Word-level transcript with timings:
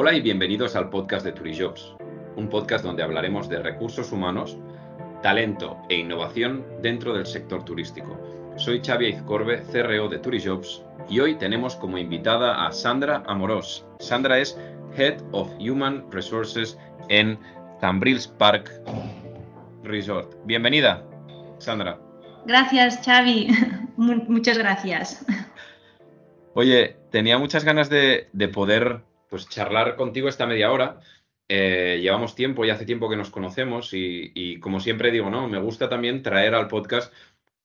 Hola 0.00 0.14
y 0.14 0.20
bienvenidos 0.20 0.76
al 0.76 0.90
podcast 0.90 1.26
de 1.26 1.32
Turijobs, 1.32 1.96
un 2.36 2.48
podcast 2.48 2.84
donde 2.84 3.02
hablaremos 3.02 3.48
de 3.48 3.58
recursos 3.58 4.12
humanos, 4.12 4.56
talento 5.24 5.76
e 5.88 5.96
innovación 5.96 6.64
dentro 6.80 7.14
del 7.14 7.26
sector 7.26 7.64
turístico. 7.64 8.16
Soy 8.54 8.80
Xavi 8.80 9.08
Izcorbe, 9.08 9.60
CRO 9.72 10.08
de 10.08 10.20
Turijobs, 10.20 10.84
y 11.10 11.18
hoy 11.18 11.34
tenemos 11.34 11.74
como 11.74 11.98
invitada 11.98 12.64
a 12.64 12.70
Sandra 12.70 13.24
Amorós. 13.26 13.84
Sandra 13.98 14.38
es 14.38 14.56
Head 14.96 15.20
of 15.32 15.50
Human 15.58 16.08
Resources 16.12 16.78
en 17.08 17.36
Cambrils 17.80 18.28
Park 18.28 18.70
Resort. 19.82 20.32
Bienvenida, 20.44 21.04
Sandra. 21.58 21.98
Gracias, 22.46 23.00
Xavi. 23.04 23.48
Muchas 23.96 24.58
gracias. 24.58 25.26
Oye, 26.54 26.96
tenía 27.10 27.38
muchas 27.38 27.64
ganas 27.64 27.88
de, 27.88 28.28
poder 28.52 29.02
pues, 29.28 29.48
charlar 29.48 29.96
contigo 29.96 30.28
esta 30.28 30.46
media 30.46 30.70
hora. 30.72 31.00
Eh, 31.48 31.98
llevamos 32.02 32.34
tiempo 32.34 32.64
y 32.64 32.70
hace 32.70 32.84
tiempo 32.84 33.08
que 33.08 33.16
nos 33.16 33.30
conocemos 33.30 33.90
y, 33.92 34.60
como 34.60 34.80
siempre 34.80 35.10
digo, 35.10 35.30
¿no? 35.30 35.48
Me 35.48 35.58
gusta 35.58 35.88
también 35.88 36.22
traer 36.22 36.54
al 36.54 36.68
podcast 36.68 37.12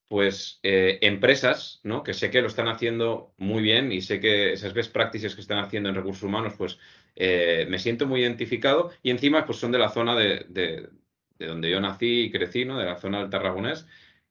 pues 0.08 0.60
eh, 0.64 1.00
empresas, 1.02 1.80
¿no? 1.84 2.04
Que 2.04 2.14
sé 2.14 2.30
que 2.30 2.42
lo 2.42 2.48
están 2.48 2.68
haciendo 2.68 3.34
muy 3.38 3.64
bien 3.64 3.92
y 3.92 4.02
sé 4.02 4.20
que 4.20 4.54
esas 4.54 4.74
best 4.74 4.94
practices 4.94 5.34
que 5.34 5.42
están 5.42 5.58
haciendo 5.58 5.90
en 5.90 5.96
recursos 5.96 6.24
humanos, 6.24 6.54
pues 6.58 6.78
eh, 7.16 7.66
me 7.70 7.80
siento 7.80 8.06
muy 8.06 8.22
identificado 8.22 8.92
y 9.02 9.10
encima 9.10 9.46
pues 9.46 9.58
son 9.58 9.72
de 9.72 9.80
la 9.80 9.90
zona 9.90 10.16
de, 10.16 10.46
de, 10.50 10.90
donde 11.40 11.70
yo 11.70 11.82
nací 11.82 12.26
y 12.26 12.32
crecí, 12.32 12.64
¿no? 12.64 12.78
De 12.78 12.86
la 12.86 12.98
zona 12.98 13.20
del 13.20 13.30
Tarragonés 13.30 13.88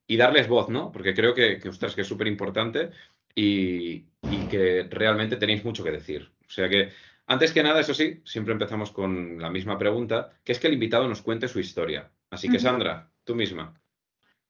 y 0.07 0.17
darles 0.17 0.49
voz, 0.49 0.69
¿no? 0.69 0.93
Porque 0.93 1.15
creo 1.15 1.35
que, 1.35 1.59
que, 1.59 1.71
que 1.71 2.01
es 2.01 2.07
súper 2.07 2.27
importante 2.27 2.91
y, 3.35 4.05
que 4.51 4.87
realmente 4.91 5.37
tenéis 5.37 5.65
mucho 5.65 5.83
que 5.83 5.91
decir. 5.91 6.31
O 6.47 6.51
sea 6.51 6.69
que, 6.69 6.91
antes 7.27 7.53
que 7.53 7.63
nada, 7.63 7.81
eso 7.81 7.95
sí, 7.95 8.21
siempre 8.25 8.53
empezamos 8.53 8.91
con 8.91 9.41
la 9.41 9.51
misma 9.51 9.79
pregunta, 9.79 10.33
que 10.45 10.53
es 10.53 10.59
que 10.59 10.67
el 10.67 10.75
invitado 10.75 11.09
nos 11.09 11.23
cuente 11.23 11.49
su 11.49 11.61
historia. 11.61 12.11
Así 12.31 12.49
que, 12.49 12.59
Sandra, 12.59 13.11
tú 13.25 13.35
misma. 13.35 13.75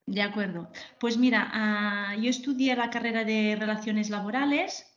De 0.07 0.23
acuerdo. 0.23 0.71
Pues 0.99 1.17
mira, 1.17 1.51
ah, 1.53 2.17
yo 2.17 2.31
estudié 2.31 2.75
la 2.75 2.91
carrera 2.91 3.25
de 3.25 3.57
Relaciones 3.59 4.11
Laborales. 4.11 4.89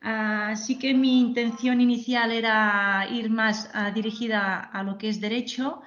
Así 0.00 0.78
que 0.78 0.94
mi 0.94 1.20
intención 1.20 1.80
inicial 1.80 2.30
era 2.30 3.08
ir 3.10 3.30
más 3.30 3.70
ah, 3.74 3.90
dirigida 3.90 4.60
a 4.60 4.82
lo 4.84 4.96
que 4.96 5.08
es 5.08 5.20
derecho, 5.20 5.82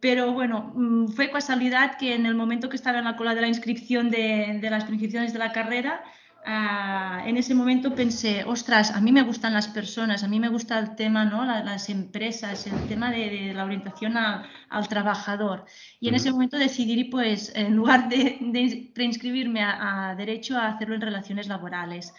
pero 0.00 0.32
bueno, 0.32 0.72
mm, 0.74 1.08
fue 1.08 1.30
casualidad 1.30 1.98
que 1.98 2.14
en 2.14 2.24
el 2.24 2.34
momento 2.34 2.70
que 2.70 2.76
estaba 2.76 2.98
en 2.98 3.04
la 3.04 3.16
cola 3.16 3.34
de 3.34 3.42
la 3.42 3.48
inscripción 3.48 4.10
de, 4.10 4.58
de 4.60 4.70
las 4.70 4.88
inscripciones 4.88 5.34
de 5.34 5.38
la 5.38 5.52
carrera, 5.52 6.02
Ah, 6.44 7.22
en 7.24 7.36
ese 7.36 7.54
momento 7.54 7.94
pensé, 7.94 8.42
ostras, 8.44 8.90
a 8.90 9.00
mí 9.00 9.12
me 9.12 9.22
gustan 9.22 9.52
las 9.52 9.68
personas, 9.68 10.24
a 10.24 10.28
mí 10.28 10.40
me 10.40 10.48
gusta 10.48 10.76
el 10.80 10.96
tema, 10.96 11.24
¿no? 11.24 11.44
las 11.44 11.88
empresas, 11.88 12.66
el 12.66 12.88
tema 12.88 13.12
de, 13.12 13.52
la 13.54 13.64
orientación 13.64 14.16
al 14.16 14.88
trabajador. 14.88 15.64
Y 16.00 16.08
en 16.08 16.16
ese 16.16 16.32
momento 16.32 16.58
decidí, 16.58 17.04
pues, 17.04 17.52
en 17.54 17.76
lugar 17.76 18.08
de, 18.08 18.38
de 18.40 18.90
reinscribirme 18.94 19.62
a, 19.62 20.14
Derecho, 20.16 20.58
a 20.58 20.66
hacerlo 20.66 20.96
en 20.96 21.02
relaciones 21.02 21.46
laborales. 21.46 22.12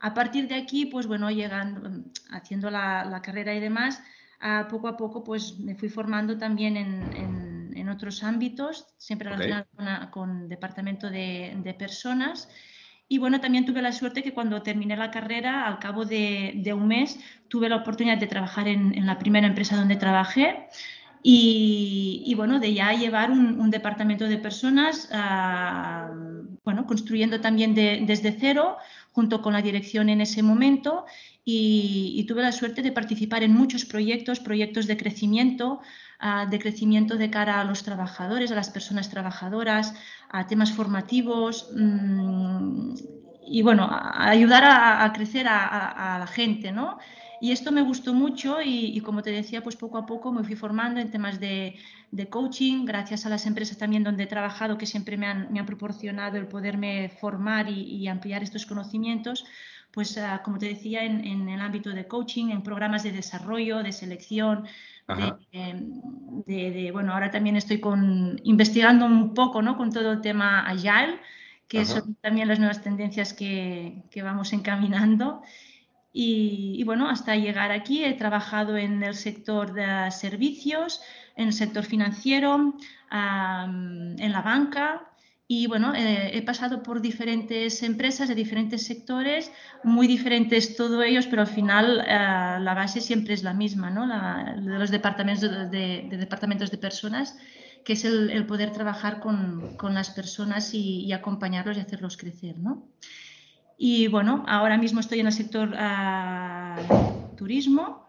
A 0.00 0.14
partir 0.14 0.48
de 0.48 0.54
aquí, 0.54 0.86
pues 0.86 1.06
bueno, 1.06 1.30
llegando, 1.30 2.04
haciendo 2.30 2.70
la, 2.70 3.20
carrera 3.22 3.54
y 3.54 3.60
demás, 3.60 4.02
poco 4.70 4.88
a 4.88 4.96
poco, 4.96 5.22
pues 5.22 5.58
me 5.58 5.74
fui 5.74 5.90
formando 5.90 6.38
también 6.38 6.76
en, 6.78 7.88
otros 7.88 8.24
ámbitos, 8.24 8.88
siempre 8.98 9.30
relacionados 9.30 10.08
con, 10.10 10.48
departamento 10.48 11.08
de, 11.08 11.56
de 11.62 11.74
personas. 11.74 12.48
Y 13.08 13.18
bueno, 13.18 13.40
también 13.40 13.64
tuve 13.64 13.82
la 13.82 13.92
suerte 13.92 14.22
que 14.22 14.34
cuando 14.34 14.62
terminé 14.62 14.96
la 14.96 15.12
carrera, 15.12 15.66
al 15.68 15.78
cabo 15.78 16.04
de, 16.04 16.72
un 16.74 16.88
mes, 16.88 17.20
tuve 17.48 17.68
la 17.68 17.76
oportunidad 17.76 18.18
de 18.18 18.26
trabajar 18.26 18.66
en, 18.66 19.06
la 19.06 19.18
primera 19.18 19.46
empresa 19.46 19.76
donde 19.76 19.96
trabajé. 19.96 20.66
Y, 21.22 22.32
bueno, 22.36 22.60
de 22.60 22.72
ya 22.74 22.92
llevar 22.92 23.30
un, 23.30 23.70
departamento 23.70 24.26
de 24.26 24.38
personas, 24.38 25.08
ah, 25.12 26.10
bueno, 26.64 26.86
construyendo 26.86 27.40
también 27.40 27.74
desde 27.74 28.36
cero, 28.38 28.76
junto 29.12 29.40
con 29.42 29.52
la 29.52 29.62
dirección 29.62 30.08
en 30.08 30.20
ese 30.20 30.42
momento. 30.42 31.04
y, 31.44 32.24
tuve 32.28 32.42
la 32.42 32.50
suerte 32.52 32.82
de 32.82 32.90
participar 32.90 33.44
en 33.44 33.52
muchos 33.52 33.84
proyectos, 33.84 34.40
proyectos 34.40 34.88
de 34.88 34.96
crecimiento, 34.96 35.80
de 36.50 36.58
crecimiento 36.58 37.16
de 37.16 37.30
cara 37.30 37.60
a 37.60 37.64
los 37.64 37.82
trabajadores, 37.82 38.50
a 38.50 38.54
las 38.54 38.70
personas 38.70 39.10
trabajadoras, 39.10 39.94
a 40.30 40.46
temas 40.46 40.72
formativos 40.72 41.70
mm, 41.76 42.94
y 43.46 43.62
bueno, 43.62 43.84
a 43.84 44.28
ayudar 44.28 44.64
a, 44.64 45.12
crecer 45.12 45.46
a, 45.48 46.16
la 46.18 46.26
gente, 46.26 46.72
¿no? 46.72 46.98
Y 47.40 47.52
esto 47.52 47.70
me 47.70 47.82
gustó 47.82 48.14
mucho 48.14 48.58
y, 48.64 48.98
como 49.02 49.22
te 49.22 49.30
decía, 49.30 49.62
pues 49.62 49.76
poco 49.76 49.98
a 49.98 50.06
poco 50.06 50.32
me 50.32 50.42
fui 50.42 50.56
formando 50.56 51.00
en 51.00 51.10
temas 51.10 51.38
de, 51.38 51.78
coaching, 52.30 52.86
gracias 52.86 53.26
a 53.26 53.28
las 53.28 53.46
empresas 53.46 53.76
también 53.76 54.02
donde 54.02 54.24
he 54.24 54.26
trabajado 54.26 54.78
que 54.78 54.86
siempre 54.86 55.16
me 55.16 55.26
han, 55.26 55.66
proporcionado 55.66 56.38
el 56.38 56.48
poderme 56.48 57.10
formar 57.20 57.68
y, 57.68 58.08
ampliar 58.08 58.42
estos 58.42 58.64
conocimientos, 58.66 59.44
pues 59.92 60.16
ah, 60.18 60.40
como 60.44 60.58
te 60.58 60.66
decía, 60.66 61.04
en, 61.04 61.48
el 61.48 61.60
ámbito 61.60 61.90
de 61.90 62.08
coaching, 62.08 62.50
en 62.50 62.62
programas 62.62 63.02
de 63.02 63.12
desarrollo, 63.12 63.82
de 63.82 63.92
selección, 63.92 64.66
de, 65.08 66.90
bueno, 66.92 67.12
ahora 67.12 67.30
también 67.30 67.56
estoy 67.56 67.80
con, 67.80 68.40
investigando 68.44 69.06
un 69.06 69.34
poco, 69.34 69.62
¿no? 69.62 69.76
Con 69.76 69.92
todo 69.92 70.12
el 70.12 70.20
tema 70.20 70.66
Agile, 70.66 71.20
que 71.68 71.84
son 71.84 72.14
también 72.16 72.48
las 72.48 72.58
nuevas 72.58 72.82
tendencias 72.82 73.32
que, 73.32 74.02
que 74.10 74.22
vamos 74.22 74.52
encaminando. 74.52 75.42
Y, 76.18 76.82
bueno, 76.84 77.10
hasta 77.10 77.36
llegar 77.36 77.72
aquí 77.72 78.02
he 78.02 78.14
trabajado 78.14 78.78
en 78.78 79.02
el 79.02 79.14
sector 79.14 79.74
de 79.74 80.10
servicios, 80.10 81.02
en 81.36 81.48
el 81.48 81.52
sector 81.52 81.84
financiero, 81.84 82.74
en 83.10 84.32
la 84.32 84.40
banca, 84.40 85.10
y 85.48 85.68
bueno, 85.68 85.94
eh, 85.94 86.36
he 86.36 86.42
pasado 86.42 86.82
por 86.82 87.00
diferentes 87.00 87.84
empresas 87.84 88.28
de 88.28 88.34
diferentes 88.34 88.84
sectores, 88.84 89.52
muy 89.84 90.08
diferentes 90.08 90.74
todos 90.74 91.04
ellos, 91.04 91.28
pero 91.28 91.42
al 91.42 91.48
final 91.48 92.00
eh, 92.00 92.58
la 92.60 92.74
base 92.74 93.00
siempre 93.00 93.34
es 93.34 93.44
la 93.44 93.54
misma, 93.54 93.90
¿no? 93.90 94.06
La, 94.06 94.56
de 94.56 94.78
los 94.78 94.90
departamentos 94.90 95.48
de, 95.70 96.08
departamentos 96.10 96.72
de 96.72 96.78
personas, 96.78 97.38
que 97.84 97.92
es 97.92 98.04
el, 98.04 98.44
poder 98.46 98.72
trabajar 98.72 99.20
con, 99.20 99.76
con 99.76 99.94
las 99.94 100.10
personas 100.10 100.74
y, 100.74 101.12
acompañarlos 101.12 101.76
y 101.76 101.80
hacerlos 101.80 102.16
crecer, 102.16 102.58
¿no? 102.58 102.88
Y 103.78 104.08
bueno, 104.08 104.44
ahora 104.48 104.78
mismo 104.78 104.98
estoy 104.98 105.20
en 105.20 105.26
el 105.26 105.32
sector 105.32 105.68
uh, 105.68 107.36
turismo, 107.36 108.05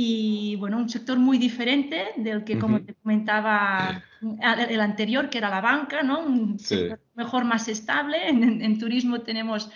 y 0.00 0.54
bueno, 0.54 0.76
un 0.76 0.88
sector 0.88 1.18
muy 1.18 1.38
diferente 1.38 2.10
del 2.14 2.44
que, 2.44 2.56
como 2.56 2.80
te 2.80 2.94
comentaba, 2.94 4.00
el 4.70 4.80
anterior, 4.80 5.28
que 5.28 5.38
era 5.38 5.50
la 5.50 5.60
banca, 5.60 6.04
¿no? 6.04 6.20
Un 6.20 6.56
sector 6.60 7.00
mejor 7.16 7.44
más 7.44 7.66
estable. 7.66 8.28
En, 8.28 8.78
turismo 8.78 9.22
tenemos 9.22 9.72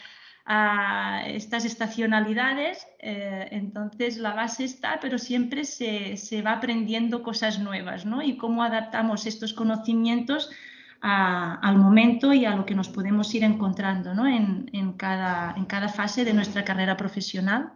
ah, 0.46 1.24
estas 1.26 1.64
estacionalidades, 1.64 2.86
eh, 3.00 3.48
entonces 3.50 4.16
la 4.16 4.32
base 4.32 4.62
está, 4.62 5.00
pero 5.00 5.18
siempre 5.18 5.64
se, 5.64 6.16
se, 6.16 6.40
va 6.40 6.52
aprendiendo 6.52 7.24
cosas 7.24 7.58
nuevas, 7.58 8.06
¿no? 8.06 8.22
Y 8.22 8.36
cómo 8.36 8.62
adaptamos 8.62 9.26
estos 9.26 9.52
conocimientos 9.52 10.50
al 11.00 11.78
momento 11.78 12.32
y 12.32 12.44
a 12.44 12.54
lo 12.54 12.64
que 12.64 12.76
nos 12.76 12.88
podemos 12.88 13.34
ir 13.34 13.42
encontrando, 13.42 14.14
¿no? 14.14 14.28
En, 14.28 14.70
en, 14.72 14.92
cada, 14.92 15.52
en 15.56 15.64
cada 15.64 15.88
fase 15.88 16.24
de 16.24 16.32
nuestra 16.32 16.62
carrera 16.62 16.96
profesional. 16.96 17.72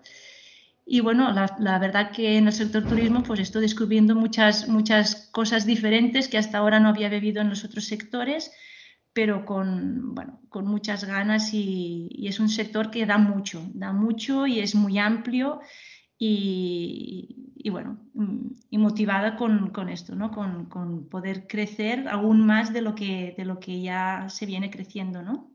Y 0.88 1.00
bueno, 1.00 1.32
la, 1.32 1.78
verdad 1.80 2.12
que 2.12 2.38
en 2.38 2.46
el 2.46 2.52
sector 2.52 2.84
turismo 2.84 3.24
pues 3.24 3.40
estoy 3.40 3.62
descubriendo 3.62 4.14
muchas, 4.14 4.68
muchas 4.68 5.28
cosas 5.32 5.66
diferentes 5.66 6.28
que 6.28 6.38
hasta 6.38 6.58
ahora 6.58 6.78
no 6.78 6.88
había 6.88 7.08
vivido 7.08 7.42
en 7.42 7.48
los 7.48 7.64
otros 7.64 7.86
sectores, 7.86 8.52
pero 9.12 9.44
con, 9.44 10.14
bueno, 10.14 10.40
con 10.48 10.64
muchas 10.68 11.02
ganas 11.02 11.52
y, 11.52 12.24
es 12.28 12.38
un 12.38 12.48
sector 12.48 12.92
que 12.92 13.04
da 13.04 13.18
mucho, 13.18 13.68
da 13.74 13.92
mucho 13.92 14.46
y 14.46 14.60
es 14.60 14.76
muy 14.76 14.96
amplio 15.00 15.60
y, 16.16 17.52
y 17.56 17.68
bueno, 17.70 17.98
mm, 18.14 18.50
y 18.70 18.78
motivada 18.78 19.34
con, 19.34 19.70
con 19.70 19.88
esto, 19.88 20.14
¿no? 20.14 20.30
Con, 20.30 20.66
con, 20.66 21.08
poder 21.08 21.48
crecer 21.48 22.06
aún 22.08 22.46
más 22.46 22.72
de 22.72 22.82
lo, 22.82 22.94
que, 22.94 23.34
de 23.36 23.44
lo 23.44 23.58
que 23.58 23.82
ya 23.82 24.28
se 24.28 24.46
viene 24.46 24.70
creciendo, 24.70 25.20
¿no? 25.20 25.50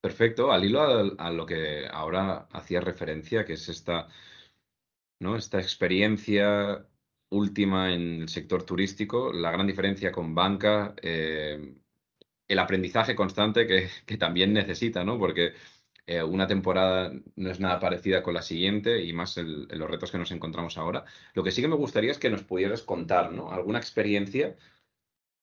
Perfecto, 0.00 0.50
al 0.50 0.64
hilo 0.64 0.82
a 1.16 1.30
lo 1.30 1.46
que 1.46 1.86
ahora 1.90 2.48
hacía 2.52 2.80
referencia, 2.80 3.44
que 3.44 3.52
es 3.52 3.68
esta 3.68 4.08
¿no? 5.20 5.36
Esta 5.36 5.58
experiencia 5.58 6.86
última 7.30 7.92
en 7.92 8.22
el 8.22 8.28
sector 8.28 8.62
turístico, 8.64 9.32
la 9.32 9.50
gran 9.50 9.66
diferencia 9.66 10.12
con 10.12 10.34
banca, 10.34 10.94
eh, 11.02 11.74
el 12.48 12.58
aprendizaje 12.58 13.14
constante 13.14 13.66
que, 13.66 13.88
también 14.18 14.52
necesita, 14.52 15.04
¿no? 15.04 15.18
Porque 15.18 15.54
eh, 16.06 16.22
una 16.22 16.46
temporada 16.46 17.12
no 17.36 17.50
es 17.50 17.60
nada 17.60 17.80
parecida 17.80 18.22
con 18.22 18.34
la 18.34 18.42
siguiente 18.42 19.02
y 19.02 19.12
más 19.12 19.36
en 19.38 19.66
los 19.68 19.90
retos 19.90 20.10
que 20.10 20.18
nos 20.18 20.30
encontramos 20.32 20.78
ahora. 20.78 21.04
Lo 21.34 21.42
que 21.42 21.50
sí 21.50 21.62
que 21.62 21.68
me 21.68 21.76
gustaría 21.76 22.10
es 22.10 22.18
que 22.18 22.30
nos 22.30 22.42
pudieras 22.42 22.82
contar, 22.82 23.32
¿no? 23.32 23.50
Alguna 23.50 23.78
experiencia 23.78 24.56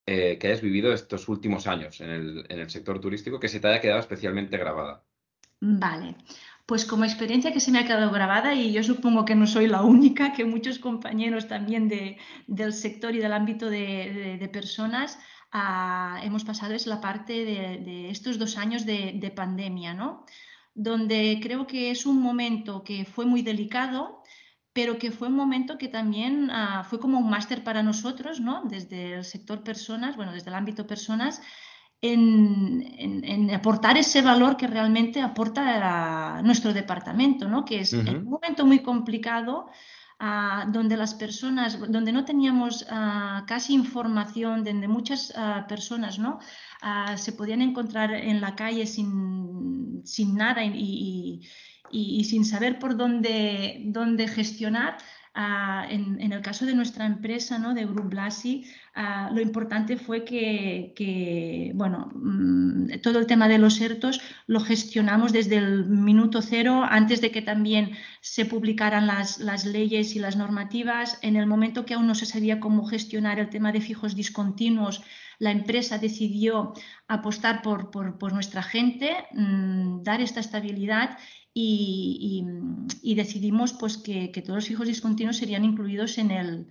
eh, 0.05 0.37
que 0.39 0.47
hayas 0.47 0.61
vivido 0.61 0.93
estos 0.93 1.27
últimos 1.27 1.67
años 1.67 2.01
en 2.01 2.09
el, 2.09 2.45
en 2.49 2.59
el 2.59 2.69
sector 2.69 2.99
turístico 2.99 3.39
que 3.39 3.47
se 3.47 3.59
te 3.59 3.67
haya 3.67 3.81
quedado 3.81 3.99
especialmente 3.99 4.57
grabada. 4.57 5.03
Vale. 5.61 6.15
Pues 6.71 6.85
como 6.85 7.03
experiencia 7.03 7.51
que 7.51 7.59
se 7.59 7.69
me 7.69 7.79
ha 7.79 7.85
quedado 7.85 8.11
grabada 8.11 8.55
y 8.55 8.71
yo 8.71 8.81
supongo 8.81 9.25
que 9.25 9.35
no 9.35 9.45
soy 9.45 9.67
la 9.67 9.81
única, 9.81 10.31
que 10.31 10.45
muchos 10.45 10.79
compañeros 10.79 11.49
también 11.49 11.89
del 12.47 12.71
sector 12.71 13.13
y 13.13 13.17
del 13.17 13.33
ámbito 13.33 13.69
de, 13.69 14.49
personas 14.53 15.19
ah, 15.51 16.21
hemos 16.23 16.45
pasado 16.45 16.73
es 16.73 16.87
la 16.87 17.01
parte 17.01 17.33
de, 17.43 18.09
estos 18.09 18.39
dos 18.39 18.57
años 18.57 18.85
de, 18.85 19.33
pandemia, 19.35 19.93
¿no? 19.93 20.25
Donde 20.73 21.41
creo 21.43 21.67
que 21.67 21.91
es 21.91 22.05
un 22.05 22.21
momento 22.21 22.85
que 22.85 23.03
fue 23.03 23.25
muy 23.25 23.41
delicado, 23.41 24.23
pero 24.71 24.97
que 24.97 25.11
fue 25.11 25.27
un 25.27 25.35
momento 25.35 25.77
que 25.77 25.89
también 25.89 26.51
ah, 26.51 26.85
fue 26.89 27.01
como 27.01 27.19
un 27.19 27.29
máster 27.29 27.65
para 27.65 27.83
nosotros, 27.83 28.39
¿no? 28.39 28.63
Desde 28.63 29.15
el 29.15 29.25
sector 29.25 29.61
personas, 29.61 30.15
bueno, 30.15 30.31
desde 30.31 30.51
el 30.51 30.55
ámbito 30.55 30.87
personas, 30.87 31.41
en, 32.01 33.51
aportar 33.53 33.97
ese 33.97 34.21
valor 34.21 34.57
que 34.57 34.67
realmente 34.67 35.21
aporta 35.21 36.41
nuestro 36.43 36.73
departamento, 36.73 37.47
¿no? 37.47 37.63
que 37.63 37.81
es 37.81 37.93
un 37.93 38.25
momento 38.25 38.65
muy 38.65 38.79
complicado 38.79 39.67
ah, 40.19 40.65
donde 40.71 40.97
las 40.97 41.13
personas, 41.13 41.79
donde 41.91 42.11
no 42.11 42.25
teníamos 42.25 42.87
ah, 42.89 43.43
casi 43.47 43.73
información, 43.73 44.63
donde 44.63 44.87
muchas 44.87 45.33
ah, 45.35 45.65
personas 45.67 46.17
¿no? 46.17 46.39
se 47.15 47.33
podían 47.33 47.61
encontrar 47.61 48.11
en 48.11 48.41
la 48.41 48.55
calle 48.55 48.87
sin, 48.87 50.03
nada 50.33 50.63
y, 50.63 51.43
sin 52.23 52.45
saber 52.45 52.79
por 52.79 52.97
dónde, 52.97 53.83
dónde 53.85 54.27
gestionar, 54.27 54.97
en, 55.33 56.31
el 56.31 56.41
caso 56.41 56.65
de 56.65 56.75
nuestra 56.75 57.05
empresa, 57.05 57.57
¿no? 57.57 57.73
de 57.73 57.85
Group 57.85 58.09
Blasi, 58.09 58.65
lo 59.31 59.41
importante 59.41 59.97
fue 59.97 60.25
que, 60.25 61.71
bueno, 61.75 62.11
mm, 62.13 62.99
todo 63.01 63.19
el 63.19 63.27
tema 63.27 63.47
de 63.47 63.57
los 63.57 63.79
ERTOS 63.79 64.21
lo 64.47 64.59
gestionamos 64.59 65.31
desde 65.31 65.57
el 65.57 65.85
minuto 65.85 66.41
cero, 66.41 66.83
antes 66.87 67.21
de 67.21 67.31
que 67.31 67.41
también 67.41 67.91
se 68.21 68.45
publicaran 68.45 69.07
las, 69.07 69.39
las, 69.39 69.65
leyes 69.65 70.15
y 70.15 70.19
las 70.19 70.35
normativas. 70.35 71.17
En 71.21 71.35
el 71.35 71.47
momento 71.47 71.85
que 71.85 71.93
aún 71.93 72.07
no 72.07 72.15
se 72.15 72.25
sabía 72.25 72.59
cómo 72.59 72.85
gestionar 72.85 73.39
el 73.39 73.49
tema 73.49 73.71
de 73.71 73.81
fijos 73.81 74.15
discontinuos, 74.15 75.01
la 75.41 75.51
empresa 75.51 75.97
decidió 75.97 76.73
apostar 77.07 77.63
por, 77.63 77.89
por, 77.89 78.31
nuestra 78.31 78.61
gente, 78.61 79.15
mm, 79.31 80.03
dar 80.03 80.21
esta 80.21 80.39
estabilidad 80.39 81.17
y, 81.53 82.45
decidimos 83.15 83.73
pues, 83.73 83.97
que, 83.97 84.31
todos 84.43 84.55
los 84.55 84.67
fijos 84.67 84.87
discontinuos 84.87 85.37
serían 85.37 85.65
incluidos 85.65 86.17
en, 86.17 86.31
el, 86.31 86.67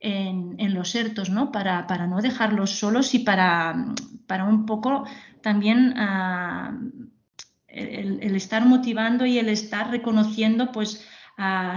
en, 0.00 0.74
los 0.74 0.94
ERTOS, 0.94 1.30
¿no? 1.30 1.52
Para, 1.52 2.06
no 2.06 2.20
dejarlos 2.20 2.70
solos 2.70 3.14
y 3.14 3.20
para, 3.20 3.74
un 4.48 4.66
poco 4.66 5.04
también 5.42 5.94
ah, 5.96 6.78
el, 7.68 8.34
estar 8.34 8.64
motivando 8.64 9.26
y 9.26 9.38
el 9.38 9.48
estar 9.48 9.90
reconociendo 9.90 10.72
pues, 10.72 11.06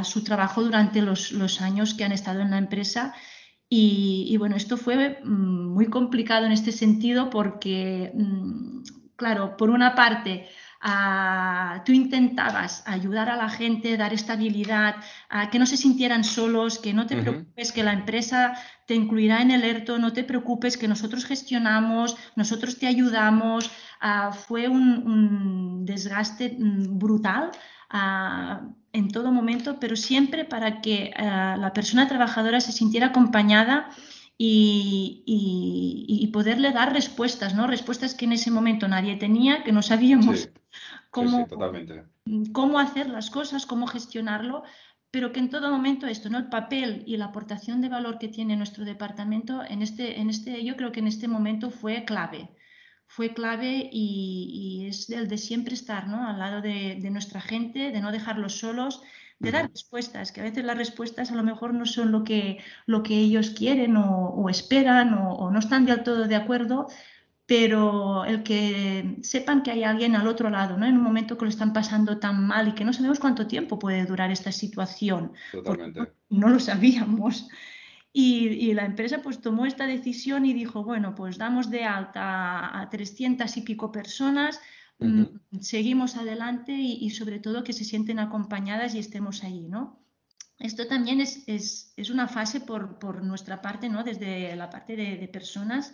su 0.04 0.24
trabajo 0.24 0.64
durante 0.64 1.02
los, 1.02 1.62
años 1.62 1.94
que 1.94 2.06
han 2.06 2.12
estado 2.14 2.42
en 2.42 2.52
la 2.52 2.58
empresa. 2.58 3.14
Y, 3.68 4.28
y, 4.30 4.38
bueno, 4.38 4.56
esto 4.56 4.78
fue 4.78 5.20
mm, 5.24 5.74
muy 5.74 5.88
complicado 5.88 6.46
en 6.46 6.52
este 6.52 6.72
sentido 6.72 7.32
porque, 7.32 8.12
mm, 8.14 8.84
claro, 9.16 9.58
por 9.58 9.72
una 9.72 9.96
parte, 9.96 10.48
tú 11.84 11.92
intentabas 11.94 12.84
ayudar 12.86 13.30
a 13.30 13.36
la 13.36 13.50
gente, 13.50 13.98
dar 13.98 14.14
estabilidad, 14.14 14.96
a 15.30 15.50
que 15.50 15.58
no 15.58 15.66
se 15.66 15.78
sintieran 15.78 16.24
solos, 16.24 16.78
que 16.78 16.94
no 16.94 17.08
te 17.08 17.18
preocupes, 17.18 17.72
que 17.72 17.84
la 17.84 17.94
empresa 17.94 18.56
te 18.86 18.94
incluirá 18.94 19.42
en 19.42 19.50
el 19.50 19.64
ERTO, 19.64 19.98
no 19.98 20.14
te 20.14 20.24
preocupes, 20.24 20.78
que 20.78 20.88
nosotros 20.88 21.26
gestionamos, 21.26 22.18
nosotros 22.36 22.78
te 22.78 22.88
ayudamos. 22.88 23.72
fue 24.48 24.68
un, 24.68 25.86
desgaste 25.86 26.56
mm, 26.60 27.00
brutal 27.00 27.52
en 28.92 29.12
todo 29.12 29.32
momento, 29.32 29.80
pero 29.80 29.96
siempre 29.96 30.46
para 30.46 30.82
que 30.82 31.12
la 31.18 31.72
persona 31.74 32.08
trabajadora 32.08 32.60
se 32.60 32.72
sintiera 32.72 33.08
acompañada. 33.08 33.90
Y, 34.38 36.30
poderle 36.34 36.72
dar 36.72 36.92
respuestas, 36.92 37.56
¿no? 37.56 37.66
Respuestas 37.66 38.14
que 38.14 38.26
en 38.26 38.34
ese 38.34 38.52
momento 38.52 38.90
nadie 38.90 39.16
tenía, 39.16 39.64
que 39.64 39.72
no 39.72 39.82
sabíamos 39.82 40.50
cómo, 41.10 41.48
cómo 42.52 42.80
hacer 42.80 43.10
las 43.10 43.30
cosas, 43.30 43.66
cómo 43.66 43.88
gestionarlo, 43.88 44.64
pero 45.16 45.32
que 45.32 45.40
en 45.40 45.50
todo 45.50 45.72
momento 45.72 46.08
esto, 46.08 46.30
¿no? 46.30 46.38
El 46.38 46.50
papel 46.50 47.02
y 47.06 47.16
la 47.16 47.28
aportación 47.28 47.80
de 47.80 47.88
valor 47.88 48.20
que 48.20 48.28
tiene 48.28 48.58
nuestro 48.58 48.84
departamento 48.84 49.64
en 49.64 49.82
este, 49.82 50.20
en 50.20 50.30
este, 50.30 50.62
yo 50.62 50.76
creo 50.76 50.92
que 50.92 51.00
en 51.00 51.08
este 51.08 51.30
momento 51.30 51.72
fue 51.72 52.04
clave. 52.04 52.50
Fue 53.08 53.34
clave 53.34 53.90
y, 53.94 54.88
es 54.90 55.10
el 55.10 55.30
de 55.30 55.38
siempre 55.38 55.74
estar 55.74 56.10
¿no? 56.10 56.28
al 56.28 56.38
lado 56.38 56.62
de, 56.62 57.00
nuestra 57.12 57.40
gente, 57.40 57.92
de 57.92 58.02
no 58.02 58.12
dejarlos 58.12 58.60
solos, 58.60 59.04
de 59.40 59.52
dar 59.52 59.70
respuestas, 59.70 60.32
que 60.32 60.42
a 60.42 60.46
veces 60.46 60.64
las 60.64 60.78
respuestas 60.78 61.32
a 61.32 61.36
lo 61.36 61.44
mejor 61.44 61.74
no 61.74 61.86
son 61.86 62.12
lo 62.12 62.24
que, 62.24 62.60
lo 62.86 63.04
que 63.04 63.16
ellos 63.20 63.50
quieren 63.52 63.98
o, 63.98 64.50
esperan 64.50 65.14
o, 65.14 65.34
o, 65.34 65.52
no 65.52 65.60
están 65.60 65.86
del 65.86 66.04
todo 66.04 66.28
de 66.28 66.36
acuerdo, 66.36 66.88
pero 67.46 68.26
el 68.26 68.42
que 68.44 69.18
sepan 69.22 69.62
que 69.62 69.72
hay 69.72 69.84
alguien 69.84 70.16
al 70.16 70.28
otro 70.28 70.50
lado, 70.50 70.78
¿no? 70.78 70.86
En 70.86 70.98
un 70.98 71.04
momento 71.04 71.38
que 71.38 71.46
lo 71.46 71.50
están 71.50 71.74
pasando 71.74 72.18
tan 72.18 72.48
mal 72.48 72.70
y 72.70 72.74
que 72.74 72.86
no 72.86 72.94
sabemos 72.94 73.20
cuánto 73.20 73.46
tiempo 73.46 73.78
puede 73.78 74.06
durar 74.06 74.32
esta 74.32 74.52
situación. 74.52 75.34
Totalmente. 75.52 76.14
No, 76.30 76.50
lo 76.50 76.60
sabíamos. 76.60 77.48
Y, 78.12 78.74
la 78.74 78.86
empresa 78.86 79.22
pues 79.22 79.42
tomó 79.42 79.66
esta 79.66 79.86
decisión 79.86 80.46
y 80.46 80.54
dijo, 80.54 80.84
bueno, 80.84 81.14
pues 81.14 81.38
damos 81.38 81.70
de 81.70 81.84
alta 81.84 82.80
a 82.80 82.90
300 82.90 83.58
y 83.58 83.62
pico 83.62 83.92
personas, 83.92 84.60
mm, 85.00 85.60
seguimos 85.62 86.16
adelante 86.16 86.74
y, 86.74 87.10
sobre 87.10 87.40
todo 87.40 87.64
que 87.64 87.74
se 87.74 87.84
sienten 87.84 88.20
acompañadas 88.20 88.96
y 88.96 89.00
estemos 89.00 89.44
ahí, 89.44 89.68
¿no? 89.68 90.00
Esto 90.58 90.88
también 90.88 91.20
es, 91.20 91.44
es, 91.48 91.94
es 91.98 92.10
una 92.10 92.28
fase 92.28 92.62
por, 92.62 92.98
por, 92.98 93.24
nuestra 93.24 93.62
parte, 93.62 93.90
¿no? 93.90 94.04
Desde 94.04 94.56
la 94.56 94.70
parte 94.70 94.96
de, 94.96 95.18
de 95.18 95.28
personas 95.28 95.94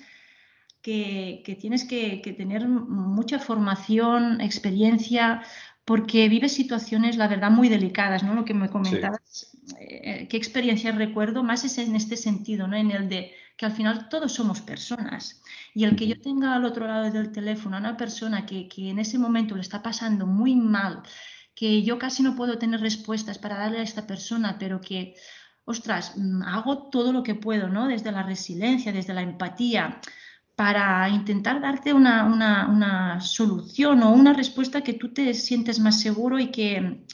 que, 0.82 1.58
tienes 1.60 1.86
que, 1.86 2.36
tener 2.38 2.68
mucha 2.68 3.40
formación, 3.40 4.42
experiencia, 4.42 5.44
porque 5.86 6.30
vives 6.30 6.54
situaciones, 6.54 7.18
la 7.18 7.28
verdad, 7.28 7.52
muy 7.52 7.70
delicadas, 7.70 8.24
¿no? 8.24 8.34
Lo 8.34 8.46
que 8.46 8.54
me 8.54 8.70
comentabas, 8.70 9.58
eh, 9.80 10.28
qué 10.30 10.38
experiencia 10.38 10.92
recuerdo, 10.92 11.44
más 11.44 11.64
es 11.64 11.78
en 11.78 11.96
este 11.96 12.18
sentido, 12.18 12.68
¿no? 12.68 12.76
En 12.76 12.92
el 12.92 13.10
de 13.10 13.34
que 13.62 13.68
al 13.68 13.74
final 13.74 14.10
todos 14.10 14.34
somos 14.34 14.60
personas. 14.60 15.44
Y 15.76 15.84
el 15.84 15.96
que 15.96 16.08
yo 16.08 16.20
tenga 16.20 16.56
al 16.56 16.66
otro 16.66 16.88
lado 16.88 17.12
del 17.12 17.32
teléfono 17.32 17.78
a 17.78 17.80
una 17.80 17.96
persona 17.96 18.44
que, 18.44 18.68
que 18.68 18.90
en 18.90 18.98
ese 18.98 19.20
momento 19.20 19.54
le 19.54 19.62
está 19.62 19.84
pasando 19.84 20.26
muy 20.26 20.56
mal, 20.56 21.04
que 21.54 21.84
yo 21.84 22.00
casi 22.00 22.24
no 22.24 22.36
puedo 22.36 22.58
tener 22.58 22.82
respuestas 22.82 23.38
para 23.38 23.60
darle 23.60 23.78
a 23.78 23.84
esta 23.84 24.08
persona, 24.08 24.58
pero 24.58 24.82
que, 24.82 25.14
ostras, 25.64 26.14
mm, 26.18 26.42
hago 26.42 26.90
todo 26.90 27.14
lo 27.14 27.22
que 27.22 27.36
puedo, 27.36 27.70
¿no? 27.70 27.88
Desde 27.88 28.12
la 28.12 28.24
resiliencia, 28.24 28.92
desde 28.92 29.14
la 29.14 29.22
empatía, 29.22 30.02
para 30.56 31.08
intentar 31.10 31.62
darte 31.62 31.94
una, 31.94 33.20
solución 33.22 34.02
o 34.02 34.12
una 34.12 34.34
respuesta 34.34 34.82
que 34.82 34.94
tú 34.94 35.14
te 35.14 35.36
sientes 35.36 35.80
más 35.80 36.02
seguro 36.02 36.40
y 36.40 36.48
que 36.50 37.06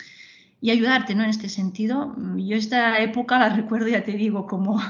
y 0.62 0.72
ayudarte 0.72 1.14
¿no? 1.14 1.24
en 1.24 1.30
este 1.30 1.50
sentido. 1.50 2.16
Yo 2.38 2.56
esta 2.56 3.00
época 3.00 3.38
la 3.38 3.50
recuerdo, 3.50 3.90
ya 3.90 4.04
te 4.04 4.14
digo, 4.14 4.48
como, 4.48 4.82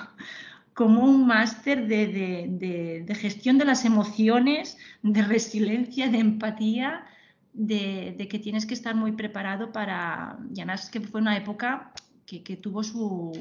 como 0.78 1.04
un 1.04 1.26
máster 1.26 1.88
de, 1.88 3.16
gestión 3.20 3.58
de 3.58 3.66
las 3.66 3.84
emociones, 3.84 4.78
de 5.02 5.24
resiliencia, 5.24 6.08
de 6.08 6.20
empatía, 6.20 7.04
de, 7.52 8.14
de, 8.16 8.28
que 8.28 8.38
tienes 8.38 8.68
que 8.68 8.76
estar 8.76 8.94
muy 8.94 9.14
preparado 9.14 9.72
para, 9.72 10.38
y 10.54 10.60
además 10.60 10.92
que 10.92 11.02
fue 11.02 11.20
una 11.20 11.36
época 11.36 11.94
que, 12.28 12.58
tuvo 12.58 12.84
su, 12.84 13.34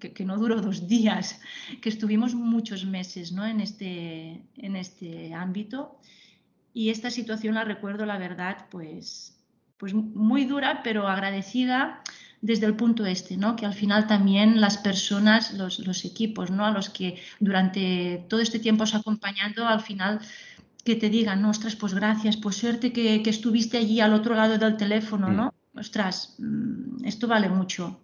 que, 0.00 0.24
no 0.24 0.36
duró 0.36 0.60
dos 0.60 0.88
días, 0.88 1.40
que 1.80 1.88
estuvimos 1.88 2.34
muchos 2.34 2.84
meses 2.84 3.30
¿no? 3.30 3.46
en, 3.46 3.60
este, 3.60 4.42
en 4.56 4.74
este 4.74 5.34
ámbito. 5.34 6.00
Y 6.74 6.90
esta 6.90 7.10
situación 7.10 7.54
la 7.54 7.62
recuerdo, 7.62 8.06
la 8.06 8.18
verdad, 8.18 8.66
pues, 8.72 9.38
pues 9.78 9.94
muy 9.94 10.46
dura, 10.46 10.80
pero 10.82 11.06
agradecida 11.06 12.02
desde 12.42 12.66
el 12.66 12.74
punto 12.76 13.06
este, 13.06 13.36
¿no? 13.36 13.56
Que 13.56 13.64
al 13.64 13.72
final 13.72 14.06
también 14.06 14.60
las 14.60 14.76
personas, 14.76 15.54
los, 15.54 15.78
los 15.78 16.04
equipos, 16.04 16.50
¿no? 16.50 16.66
A 16.66 16.72
los 16.72 16.90
que 16.90 17.18
durante 17.40 18.26
todo 18.28 18.40
este 18.40 18.58
tiempo 18.58 18.82
os 18.82 18.94
acompañando, 18.94 19.66
al 19.66 19.80
final 19.80 20.20
que 20.84 20.96
te 20.96 21.08
digan, 21.08 21.44
ostras, 21.44 21.76
pues 21.76 21.94
gracias, 21.94 22.36
pues 22.36 22.56
suerte 22.56 22.92
que, 22.92 23.22
que 23.22 23.30
estuviste 23.30 23.78
allí 23.78 24.00
al 24.00 24.12
otro 24.12 24.34
lado 24.34 24.58
del 24.58 24.76
teléfono, 24.76 25.28
¿no? 25.28 25.54
Mm. 25.72 25.78
Ostras, 25.78 26.34
mm, 26.38 27.04
esto 27.04 27.28
vale 27.28 27.48
mucho. 27.48 28.00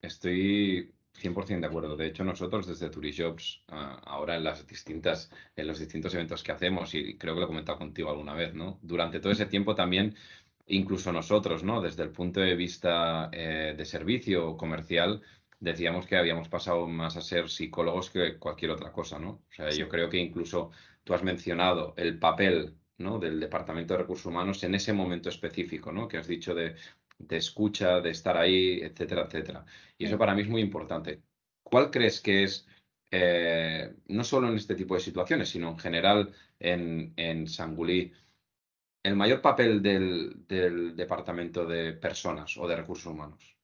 Estoy 0.00 0.92
100% 1.20 1.60
de 1.60 1.66
acuerdo. 1.66 1.96
De 1.96 2.06
hecho, 2.06 2.24
nosotros 2.24 2.66
desde 2.66 2.90
Turijobs, 2.90 3.62
ah, 3.68 4.00
ahora 4.04 4.36
en 4.36 4.44
las 4.44 4.66
distintas, 4.66 5.30
en 5.56 5.66
los 5.66 5.78
distintos 5.78 6.14
eventos 6.14 6.42
que 6.42 6.52
hacemos, 6.52 6.94
y 6.94 7.16
creo 7.16 7.34
que 7.34 7.40
lo 7.40 7.46
he 7.46 7.48
comentado 7.48 7.78
contigo 7.78 8.10
alguna 8.10 8.34
vez, 8.34 8.54
¿no? 8.54 8.78
Durante 8.82 9.20
todo 9.20 9.32
ese 9.32 9.46
tiempo 9.46 9.74
también, 9.74 10.16
incluso 10.66 11.12
nosotros, 11.12 11.64
¿no? 11.64 11.80
Desde 11.80 12.02
el 12.02 12.10
punto 12.10 12.40
de 12.40 12.54
vista 12.54 13.28
eh, 13.32 13.74
de 13.76 13.84
servicio 13.84 14.56
comercial, 14.56 15.22
decíamos 15.60 16.06
que 16.06 16.16
habíamos 16.16 16.48
pasado 16.48 16.86
más 16.86 17.16
a 17.16 17.20
ser 17.20 17.48
psicólogos 17.48 18.10
que 18.10 18.38
cualquier 18.38 18.72
otra 18.72 18.92
cosa, 18.92 19.18
¿no? 19.18 19.30
O 19.30 19.52
sea, 19.54 19.70
yo 19.70 19.88
creo 19.88 20.08
que 20.08 20.18
incluso 20.18 20.70
tú 21.04 21.14
has 21.14 21.22
mencionado 21.22 21.94
el 21.96 22.18
papel 22.18 22.76
¿no? 22.98 23.18
del 23.18 23.40
Departamento 23.40 23.94
de 23.94 23.98
Recursos 23.98 24.26
Humanos 24.26 24.62
en 24.64 24.74
ese 24.74 24.92
momento 24.92 25.28
específico, 25.28 25.92
¿no? 25.92 26.08
que 26.08 26.18
has 26.18 26.26
dicho 26.26 26.54
de, 26.54 26.76
escucha, 27.30 28.00
de 28.00 28.10
estar 28.10 28.36
ahí, 28.36 28.80
etcétera, 28.82 29.22
etcétera. 29.22 29.64
Y 29.98 30.06
eso 30.06 30.18
para 30.18 30.34
mí 30.34 30.42
es 30.42 30.48
muy 30.48 30.62
importante. 30.62 31.22
¿Cuál 31.62 31.90
crees 31.90 32.20
que 32.20 32.44
es, 32.44 32.66
eh, 33.10 33.94
no 34.08 34.24
solo 34.24 34.48
en 34.48 34.56
este 34.56 34.74
tipo 34.74 34.94
de 34.94 35.00
situaciones, 35.00 35.50
sino 35.50 35.70
en 35.70 35.78
general 35.78 36.32
en, 36.58 37.12
en 37.16 37.46
Sangulí, 37.48 38.12
el 39.02 39.16
mayor 39.16 39.40
papel 39.40 39.82
del, 39.82 40.96
Departamento 40.96 41.66
de 41.66 41.92
Personas 41.94 42.56
o 42.56 42.66
de 42.66 42.76
Recursos 42.76 43.06
Humanos? 43.06 43.56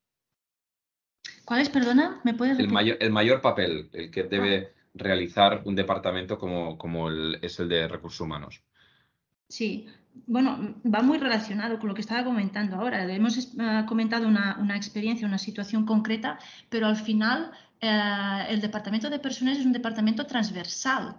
¿Cuál 1.44 1.60
es, 1.60 1.70
perdona? 1.70 2.20
¿Me 2.24 2.34
puedes 2.34 2.58
el 2.58 2.68
mayor, 2.68 2.96
el 3.00 3.10
mayor 3.10 3.40
papel, 3.40 3.88
el 3.92 4.10
que 4.10 4.24
debe 4.24 4.70
ah. 4.70 4.80
realizar 4.94 5.62
un 5.64 5.74
departamento 5.74 6.38
como, 6.38 6.76
como 6.76 7.10
es 7.10 7.58
el 7.60 7.68
de 7.68 7.88
Recursos 7.88 8.20
Humanos. 8.20 8.62
Sí, 9.48 9.88
bueno, 10.26 10.74
va 10.84 11.02
muy 11.02 11.18
relacionado 11.18 11.78
con 11.78 11.88
lo 11.88 11.94
que 11.94 12.00
estaba 12.00 12.24
comentando 12.24 12.76
ahora. 12.76 13.10
Hemos 13.10 13.38
eh, 13.38 13.84
comentado 13.86 14.26
una, 14.26 14.76
experiencia, 14.76 15.26
una 15.26 15.38
situación 15.38 15.86
concreta, 15.86 16.38
pero 16.68 16.86
al 16.86 16.96
final 16.96 17.52
eh, 17.80 18.46
el 18.48 18.60
departamento 18.60 19.08
de 19.08 19.18
personas 19.18 19.58
es 19.58 19.64
un 19.64 19.72
departamento 19.72 20.26
transversal 20.26 21.16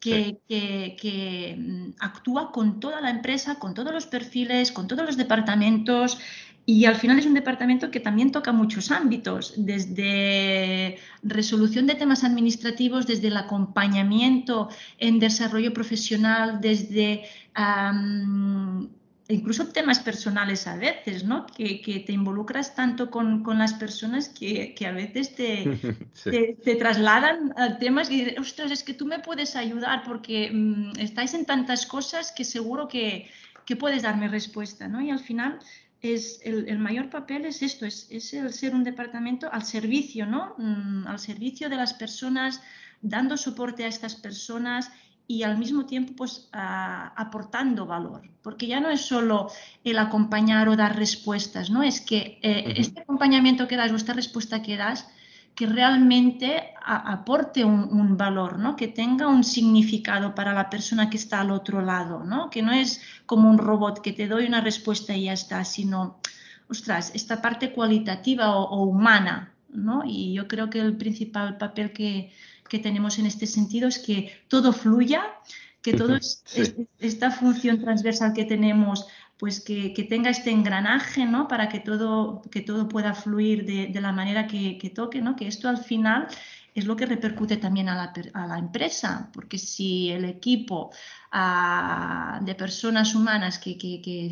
que, 0.00 1.56
mm, 1.58 1.90
actúa 2.00 2.52
con 2.52 2.80
toda 2.80 3.00
la 3.00 3.10
empresa, 3.10 3.58
con 3.58 3.74
todos 3.74 3.92
los 3.92 4.06
perfiles, 4.06 4.72
con 4.72 4.86
todos 4.86 5.04
los 5.04 5.16
departamentos. 5.16 6.18
Y 6.66 6.84
al 6.84 6.96
final 6.96 7.18
es 7.18 7.24
un 7.24 7.32
departamento 7.32 7.90
que 7.90 7.98
también 7.98 8.30
toca 8.30 8.52
muchos 8.52 8.90
ámbitos, 8.90 9.54
desde 9.56 10.98
resolución 11.22 11.86
de 11.86 11.94
temas 11.94 12.24
administrativos, 12.24 13.06
desde 13.06 13.28
el 13.28 13.38
acompañamiento 13.38 14.68
en 14.98 15.18
desarrollo 15.18 15.72
profesional, 15.72 16.60
desde 16.60 17.24
incluso 19.28 19.68
temas 19.68 19.98
personales 20.00 20.66
a 20.66 20.76
veces, 20.76 21.24
¿no? 21.24 21.46
Que, 21.46 22.02
te 22.06 22.12
involucras 22.12 22.74
tanto 22.74 23.10
con, 23.10 23.42
las 23.58 23.74
personas 23.74 24.28
que, 24.30 24.74
a 24.86 24.92
veces 24.92 25.34
te, 26.24 26.56
te, 26.64 26.74
trasladan 26.76 27.52
a 27.56 27.78
temas 27.78 28.10
y 28.10 28.24
dices, 28.24 28.38
ostras, 28.38 28.70
es 28.70 28.82
que 28.82 28.94
tú 28.94 29.04
me 29.04 29.18
puedes 29.18 29.54
ayudar 29.54 30.02
porque 30.04 30.50
mm, 30.50 30.92
estáis 30.98 31.34
en 31.34 31.44
tantas 31.44 31.86
cosas 31.86 32.32
que 32.32 32.44
seguro 32.44 32.88
que, 32.88 33.30
puedes 33.78 34.02
darme 34.02 34.28
respuesta, 34.28 34.88
¿no? 34.88 35.02
Y 35.02 35.10
al 35.10 35.18
final 35.18 35.58
es 36.00 36.40
el, 36.42 36.78
mayor 36.78 37.10
papel 37.10 37.44
es 37.44 37.60
esto, 37.62 37.84
es, 37.84 38.32
el 38.32 38.50
ser 38.54 38.74
un 38.74 38.82
departamento 38.82 39.52
al 39.52 39.62
servicio, 39.62 40.24
¿no? 40.24 40.54
Mm, 40.56 41.06
al 41.06 41.18
servicio 41.18 41.68
de 41.68 41.76
las 41.76 41.92
personas, 41.92 42.62
dando 43.02 43.36
soporte 43.36 43.84
a 43.84 43.88
estas 43.88 44.16
personas 44.16 44.90
y 45.30 45.42
al 45.42 45.58
mismo 45.58 45.84
tiempo 45.84 46.14
pues 46.16 46.48
aportando 46.52 47.84
valor, 47.84 48.22
porque 48.42 48.66
ya 48.66 48.80
no 48.80 48.88
es 48.88 49.02
solo 49.02 49.50
el 49.84 49.98
acompañar 49.98 50.70
o 50.70 50.76
dar 50.76 50.96
respuestas, 50.96 51.68
¿no? 51.68 51.82
Es 51.82 52.00
que 52.00 52.40
eh, 52.42 52.72
este 52.78 53.02
acompañamiento 53.02 53.68
que 53.68 53.76
das 53.76 53.92
o 53.92 53.96
esta 53.96 54.14
respuesta 54.14 54.62
que 54.62 54.78
das, 54.78 55.06
que 55.54 55.66
realmente 55.66 56.72
aporte 56.82 57.62
un, 57.62 58.16
valor, 58.16 58.58
¿no? 58.58 58.74
Que 58.74 58.88
tenga 58.88 59.28
un 59.28 59.44
significado 59.44 60.34
para 60.34 60.54
la 60.54 60.70
persona 60.70 61.10
que 61.10 61.18
está 61.18 61.42
al 61.42 61.50
otro 61.50 61.82
lado, 61.82 62.24
¿no? 62.24 62.48
Que 62.48 62.62
no 62.62 62.72
es 62.72 63.02
como 63.26 63.50
un 63.50 63.58
robot 63.58 64.00
que 64.00 64.14
te 64.14 64.28
doy 64.28 64.46
una 64.46 64.62
respuesta 64.62 65.14
y 65.14 65.24
ya 65.24 65.34
está, 65.34 65.62
sino, 65.64 66.20
ostras, 66.70 67.12
esta 67.14 67.42
parte 67.42 67.72
cualitativa 67.72 68.56
o, 68.56 68.62
o 68.64 68.84
humana, 68.84 69.52
¿no? 69.68 70.04
Y 70.06 70.32
yo 70.32 70.48
creo 70.48 70.70
que 70.70 70.80
el 70.80 70.96
principal 70.96 71.58
papel 71.58 71.92
que, 71.92 72.32
que 72.68 72.78
tenemos 72.78 73.18
en 73.18 73.26
este 73.26 73.46
sentido 73.46 73.88
es 73.88 73.98
que 73.98 74.42
todo 74.48 74.72
fluya, 74.72 75.22
que 75.82 75.94
toda 75.94 76.18
esta 76.98 77.30
función 77.30 77.80
transversal 77.80 78.32
que 78.32 78.44
tenemos, 78.44 79.06
pues 79.38 79.60
que, 79.60 80.06
tenga 80.08 80.30
este 80.30 80.50
engranaje, 80.50 81.24
¿no? 81.24 81.46
Para 81.46 81.68
que 81.68 81.78
todo, 81.78 82.42
que 82.50 82.60
todo 82.60 82.88
pueda 82.88 83.14
fluir 83.14 83.64
de, 83.64 84.00
la 84.00 84.12
manera 84.12 84.46
que, 84.46 84.92
toque, 84.94 85.20
¿no? 85.20 85.36
Que 85.36 85.46
esto 85.46 85.68
al 85.68 85.78
final 85.78 86.26
es 86.74 86.84
lo 86.84 86.96
que 86.96 87.06
repercute 87.06 87.56
también 87.56 87.88
a 87.88 88.12
la, 88.34 88.58
empresa, 88.58 89.30
porque 89.32 89.58
si 89.58 90.10
el 90.10 90.24
equipo 90.24 90.90
ah, 91.30 92.40
de 92.42 92.54
personas 92.54 93.14
humanas 93.14 93.58
que, 93.58 93.76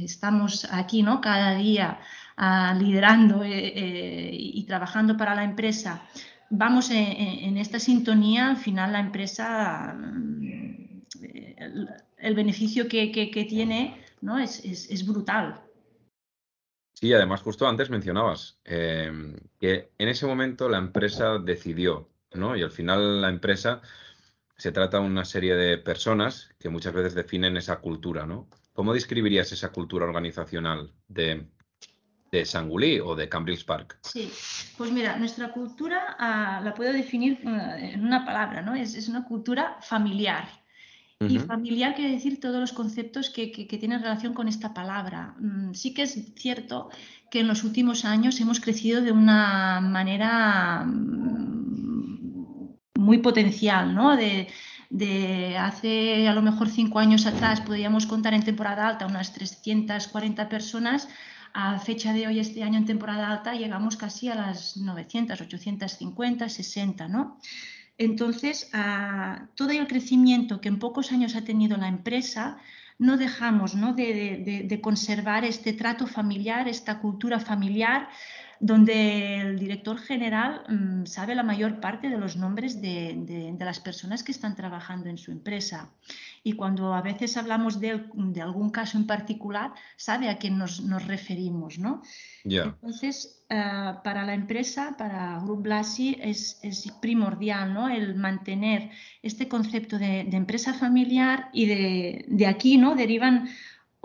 estamos 0.04 0.66
aquí, 0.70 1.02
¿no? 1.02 1.20
Cada 1.20 1.54
día 1.54 2.00
ah, 2.36 2.74
liderando 2.78 3.44
eh, 3.44 3.72
eh, 3.74 4.30
y 4.32 4.64
trabajando 4.64 5.16
para 5.16 5.34
la 5.36 5.44
empresa, 5.44 6.02
vamos 6.50 6.90
en, 6.90 7.56
esta 7.56 7.78
sintonía, 7.78 8.50
al 8.50 8.56
final 8.56 8.92
la 8.92 9.00
empresa, 9.00 9.94
mm, 9.94 11.02
el, 12.18 12.34
beneficio 12.34 12.88
que, 12.88 13.46
tiene 13.48 14.02
¿no? 14.20 14.38
es, 14.38 15.06
brutal. 15.06 15.60
Sí, 16.94 17.12
además 17.12 17.42
justo 17.42 17.68
antes 17.68 17.90
mencionabas 17.90 18.58
eh, 18.64 19.12
que 19.60 19.90
en 19.98 20.08
ese 20.08 20.26
momento 20.26 20.68
la 20.68 20.78
empresa 20.78 21.38
decidió, 21.38 22.08
¿no? 22.32 22.56
Y 22.56 22.62
al 22.62 22.70
final 22.70 23.20
la 23.20 23.28
empresa 23.28 23.82
se 24.56 24.72
trata 24.72 24.98
de 25.00 25.06
una 25.06 25.26
serie 25.26 25.54
de 25.54 25.76
personas 25.76 26.50
que 26.58 26.70
muchas 26.70 26.94
veces 26.94 27.14
definen 27.14 27.58
esa 27.58 27.80
cultura, 27.80 28.26
¿no? 28.26 28.48
¿Cómo 28.72 28.94
describirías 28.94 29.52
esa 29.52 29.72
cultura 29.72 30.06
organizacional 30.06 30.90
de, 31.08 31.46
de 32.32 32.44
Sangulí 32.44 33.00
o 33.00 33.14
de 33.14 33.28
Cambridge 33.28 33.64
Park? 33.64 33.98
Sí, 34.02 34.30
pues 34.76 34.90
mira, 34.92 35.16
nuestra 35.16 35.52
cultura 35.52 36.16
ah, 36.18 36.60
la 36.62 36.74
puedo 36.74 36.92
definir 36.92 37.40
eh, 37.44 37.92
en 37.94 38.04
una 38.04 38.24
palabra, 38.24 38.62
¿no? 38.62 38.74
Es, 38.74 39.08
una 39.08 39.24
cultura 39.24 39.78
familiar. 39.80 40.48
Y 41.18 41.38
familiar 41.38 41.94
quiere 41.94 42.10
decir 42.10 42.40
todos 42.40 42.60
los 42.60 42.74
conceptos 42.74 43.30
que, 43.30 43.48
tienen 43.80 44.02
relación 44.02 44.34
con 44.34 44.48
esta 44.48 44.74
palabra. 44.74 45.34
Mm, 45.38 45.72
sí 45.72 45.94
que 45.94 46.02
es 46.02 46.34
cierto 46.34 46.90
que 47.30 47.40
en 47.40 47.48
los 47.48 47.64
últimos 47.64 48.04
años 48.04 48.38
hemos 48.38 48.60
crecido 48.60 49.00
de 49.00 49.12
una 49.12 49.80
manera 49.80 50.84
mm, 50.84 52.76
muy 52.98 53.18
potencial, 53.18 53.94
¿no? 53.94 54.14
De, 54.14 54.48
de 54.90 55.56
hace 55.56 56.28
a 56.28 56.34
lo 56.34 56.42
mejor 56.42 56.68
cinco 56.68 56.98
años 56.98 57.24
atrás 57.24 57.62
podíamos 57.62 58.06
contar 58.06 58.34
en 58.34 58.44
temporada 58.44 58.86
alta 58.86 59.06
unas 59.06 59.32
340 59.32 60.50
personas 60.50 61.08
a 61.58 61.78
fecha 61.78 62.12
de 62.12 62.26
hoy, 62.26 62.38
este 62.38 62.62
año 62.62 62.76
en 62.76 62.84
temporada 62.84 63.30
alta, 63.30 63.54
llegamos 63.54 63.96
casi 63.96 64.28
a 64.28 64.34
las 64.34 64.76
900, 64.76 65.40
850, 65.40 66.50
60, 66.50 67.08
¿no? 67.08 67.38
Entonces, 67.96 68.70
todo 69.54 69.70
el 69.70 69.86
crecimiento 69.86 70.60
que 70.60 70.68
en 70.68 70.78
pocos 70.78 71.12
años 71.12 71.34
ha 71.34 71.44
tenido 71.44 71.78
la 71.78 71.88
empresa, 71.88 72.58
no 72.98 73.16
dejamos 73.16 73.74
¿no? 73.74 73.94
de, 73.94 74.78
conservar 74.82 75.46
este 75.46 75.72
trato 75.72 76.06
familiar, 76.06 76.68
esta 76.68 76.98
cultura 76.98 77.40
familiar, 77.40 78.10
donde 78.60 79.40
el 79.40 79.58
director 79.58 79.98
general 79.98 80.62
mm, 80.68 81.06
sabe 81.06 81.34
la 81.34 81.42
mayor 81.42 81.80
parte 81.80 82.08
de 82.08 82.18
los 82.18 82.36
nombres 82.36 82.80
de, 82.80 83.56
las 83.58 83.80
personas 83.80 84.22
que 84.22 84.32
están 84.32 84.54
trabajando 84.54 85.08
en 85.08 85.18
su 85.18 85.30
empresa. 85.30 85.90
Y 86.42 86.52
cuando 86.52 86.94
a 86.94 87.02
veces 87.02 87.36
hablamos 87.36 87.80
de, 87.80 87.90
algún 88.40 88.70
caso 88.70 88.98
en 88.98 89.06
particular, 89.06 89.72
sabe 89.96 90.28
a 90.28 90.38
quién 90.38 90.58
nos, 90.58 90.80
referimos. 91.06 91.78
¿no? 91.78 92.02
Entonces, 92.44 93.44
eh, 93.50 93.92
para 94.04 94.24
la 94.24 94.34
empresa, 94.34 94.94
para 94.96 95.40
Group 95.40 95.62
Blasi, 95.62 96.16
es, 96.20 96.60
primordial 97.00 97.74
¿no? 97.74 97.88
el 97.88 98.14
mantener 98.14 98.90
este 99.22 99.48
concepto 99.48 99.98
de, 99.98 100.20
empresa 100.20 100.72
familiar 100.72 101.50
y 101.52 101.66
de, 101.66 102.46
aquí 102.46 102.78
¿no? 102.78 102.94
derivan 102.94 103.48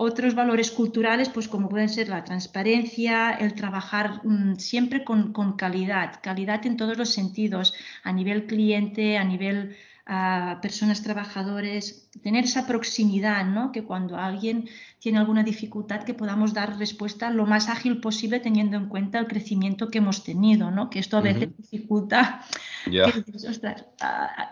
otros 0.02 0.34
valores 0.34 0.70
culturales, 0.70 1.28
pues 1.28 1.48
como 1.48 1.68
pueden 1.68 1.88
ser 1.88 2.08
la 2.08 2.24
transparencia, 2.24 3.30
el 3.32 3.54
trabajar 3.54 4.20
mm, 4.24 4.56
siempre 4.56 5.04
con, 5.04 5.32
calidad, 5.56 6.20
calidad 6.22 6.66
en 6.66 6.76
todos 6.76 6.98
los 6.98 7.10
sentidos, 7.10 7.74
a 8.02 8.12
nivel 8.12 8.46
cliente, 8.46 9.16
a 9.16 9.24
nivel 9.24 9.76
a 10.04 10.58
personas 10.60 11.00
trabajadores, 11.04 12.10
tener 12.24 12.44
esa 12.44 12.66
proximidad, 12.66 13.44
¿no? 13.46 13.70
que 13.70 13.84
cuando 13.84 14.16
alguien 14.16 14.68
tiene 14.98 15.18
alguna 15.18 15.44
dificultad 15.44 16.02
que 16.02 16.12
podamos 16.12 16.52
dar 16.52 16.76
respuesta 16.76 17.30
lo 17.30 17.46
más 17.46 17.68
ágil 17.68 18.00
posible 18.00 18.40
teniendo 18.40 18.76
en 18.76 18.88
cuenta 18.88 19.20
el 19.20 19.28
crecimiento 19.28 19.90
que 19.90 19.98
hemos 19.98 20.24
tenido, 20.24 20.72
¿no? 20.72 20.90
que 20.90 20.98
esto 20.98 21.18
a 21.18 21.20
veces 21.20 21.56
dificulta, 21.56 22.44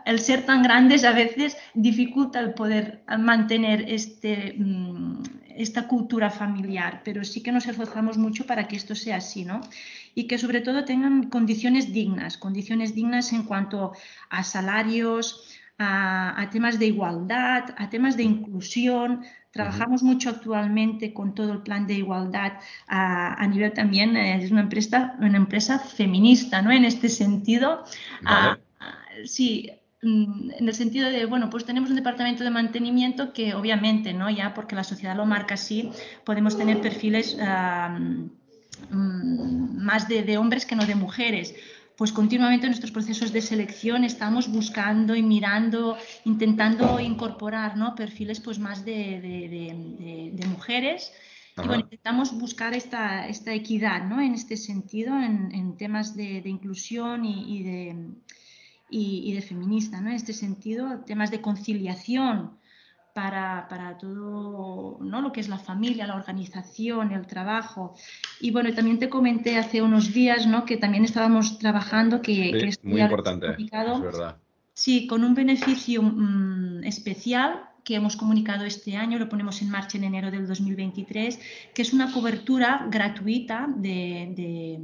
el 0.04 0.18
ser 0.20 0.46
tan 0.46 0.62
grandes 0.62 1.04
a 1.04 1.12
veces 1.12 1.56
dificulta 1.74 2.40
el 2.40 2.54
poder 2.54 3.02
mantener 3.18 3.84
este, 3.88 4.54
mm, 4.56 5.22
esta 5.56 5.88
cultura 5.88 6.30
familiar, 6.30 7.02
pero 7.04 7.24
sí 7.24 7.42
que 7.42 7.52
nos 7.52 7.66
esforzamos 7.66 8.18
mucho 8.18 8.46
para 8.46 8.68
que 8.68 8.76
esto 8.76 8.94
sea 8.94 9.16
así, 9.16 9.44
¿no? 9.44 9.60
y 10.14 10.24
que 10.24 10.38
sobre 10.38 10.60
todo 10.60 10.84
tengan 10.84 11.30
condiciones 11.30 11.92
dignas, 11.92 12.36
condiciones 12.36 12.94
dignas 12.94 13.32
en 13.32 13.44
cuanto 13.44 13.92
a 14.28 14.42
salarios, 14.42 15.48
a, 15.78 16.48
temas 16.52 16.78
de 16.78 16.86
igualdad, 16.86 17.74
a 17.78 17.88
temas 17.88 18.16
de 18.16 18.24
inclusión. 18.24 19.22
Trabajamos 19.52 20.04
mucho 20.04 20.30
actualmente 20.30 21.12
con 21.12 21.34
todo 21.34 21.52
el 21.52 21.62
plan 21.62 21.88
de 21.88 21.94
igualdad 21.94 22.52
a, 22.86 23.46
nivel 23.48 23.72
también, 23.72 24.16
eh, 24.16 24.42
es 24.42 24.52
una 24.52 24.60
empresa, 24.60 25.16
una 25.18 25.36
empresa 25.36 25.80
feminista, 25.80 26.62
¿no? 26.62 26.70
En 26.70 26.84
este 26.84 27.08
sentido, 27.08 27.84
sí, 29.24 29.68
mm, 30.02 30.50
en 30.52 30.68
el 30.68 30.74
sentido 30.74 31.10
de, 31.10 31.24
bueno, 31.26 31.50
pues 31.50 31.64
tenemos 31.64 31.90
un 31.90 31.96
departamento 31.96 32.44
de 32.44 32.50
mantenimiento 32.50 33.32
que 33.32 33.54
obviamente, 33.54 34.12
¿no? 34.12 34.30
Ya 34.30 34.54
porque 34.54 34.76
la 34.76 34.84
sociedad 34.84 35.16
lo 35.16 35.26
marca 35.26 35.54
así, 35.54 35.90
podemos 36.24 36.56
tener 36.56 36.80
perfiles 36.80 37.36
mm, 37.36 38.26
más 39.82 40.06
de, 40.06 40.38
hombres 40.38 40.64
que 40.64 40.76
no 40.76 40.86
de 40.86 40.94
mujeres. 40.94 41.56
Pues 42.00 42.12
continuamente 42.12 42.64
en 42.64 42.70
nuestros 42.70 42.92
procesos 42.92 43.30
de 43.30 43.42
selección 43.42 44.04
estamos 44.04 44.50
buscando 44.50 45.14
y 45.14 45.22
mirando, 45.22 45.98
intentando 46.24 46.98
incorporar 46.98 47.76
¿no? 47.76 47.94
perfiles 47.94 48.40
pues 48.40 48.58
más 48.58 48.86
de, 48.86 50.32
de 50.32 50.46
mujeres 50.46 51.12
y 51.62 51.66
bueno, 51.66 51.82
intentamos 51.82 52.32
buscar 52.32 52.72
esta, 52.72 53.28
esta 53.28 53.52
equidad 53.52 54.04
¿no? 54.04 54.18
en 54.22 54.32
este 54.32 54.56
sentido, 54.56 55.14
en, 55.20 55.52
en 55.52 55.76
temas 55.76 56.16
de, 56.16 56.42
inclusión 56.46 57.26
y, 57.26 57.58
y 57.58 57.62
de, 57.64 57.96
y, 58.88 59.32
de 59.34 59.42
feminista, 59.42 60.00
¿no? 60.00 60.08
en 60.08 60.16
este 60.16 60.32
sentido, 60.32 61.02
temas 61.04 61.30
de 61.30 61.42
conciliación 61.42 62.58
para, 63.14 63.66
para, 63.68 63.98
todo 63.98 64.98
¿no? 65.00 65.20
lo 65.20 65.32
que 65.32 65.40
es 65.40 65.48
la 65.48 65.58
familia, 65.58 66.06
la 66.06 66.16
organización, 66.16 67.12
el 67.12 67.26
trabajo. 67.26 67.94
Y 68.40 68.50
bueno, 68.50 68.72
también 68.74 68.98
te 68.98 69.08
comenté 69.08 69.56
hace 69.56 69.82
unos 69.82 70.12
días 70.12 70.46
¿no? 70.46 70.64
que 70.64 70.76
también 70.76 71.04
estábamos 71.04 71.58
trabajando, 71.58 72.22
que, 72.22 72.52
que 72.52 72.68
es 72.68 72.84
muy 72.84 73.00
importante, 73.00 73.46
es 73.58 74.00
verdad. 74.00 74.36
Sí, 74.74 75.06
con 75.06 75.24
un 75.24 75.34
beneficio 75.34 76.02
mm, 76.02 76.84
especial 76.84 77.69
que 77.90 77.96
hemos 77.96 78.14
comunicado 78.14 78.64
este 78.64 78.96
año, 78.96 79.18
lo 79.18 79.28
ponemos 79.28 79.62
en 79.62 79.68
marcha 79.68 79.98
en 79.98 80.04
enero 80.04 80.30
del 80.30 80.46
2023, 80.46 81.40
que 81.74 81.82
es 81.82 81.92
una 81.92 82.12
cobertura 82.12 82.86
gratuita 82.88 83.66
de, 83.76 84.78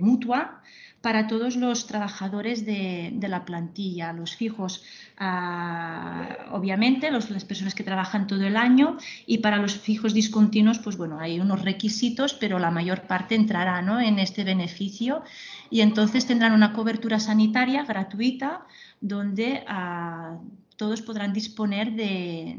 mutua 0.00 0.62
para 1.00 1.26
todos 1.26 1.56
los 1.56 1.88
trabajadores 1.88 2.64
de, 2.64 3.26
la 3.28 3.44
plantilla, 3.44 4.12
los 4.12 4.36
fijos, 4.36 4.84
ah, 5.18 6.28
obviamente, 6.52 7.10
las 7.10 7.44
personas 7.44 7.74
que 7.74 7.82
trabajan 7.82 8.28
todo 8.28 8.44
el 8.46 8.56
año, 8.56 8.96
y 9.26 9.38
para 9.38 9.56
los 9.56 9.74
fijos 9.76 10.14
discontinuos, 10.14 10.78
pues 10.78 10.96
bueno, 10.96 11.18
hay 11.18 11.40
unos 11.40 11.62
requisitos, 11.62 12.34
pero 12.34 12.60
la 12.60 12.70
mayor 12.70 13.08
parte 13.08 13.34
entrará 13.34 13.82
¿no? 13.82 13.98
en 14.00 14.20
este 14.20 14.44
beneficio 14.44 15.24
y 15.70 15.80
entonces 15.80 16.24
tendrán 16.24 16.52
una 16.52 16.72
cobertura 16.72 17.18
sanitaria 17.18 17.84
gratuita 17.84 18.64
donde 19.00 19.64
ah, 19.66 20.38
todos 20.80 21.02
podrán 21.02 21.34
disponer 21.34 21.92
de, 21.92 22.56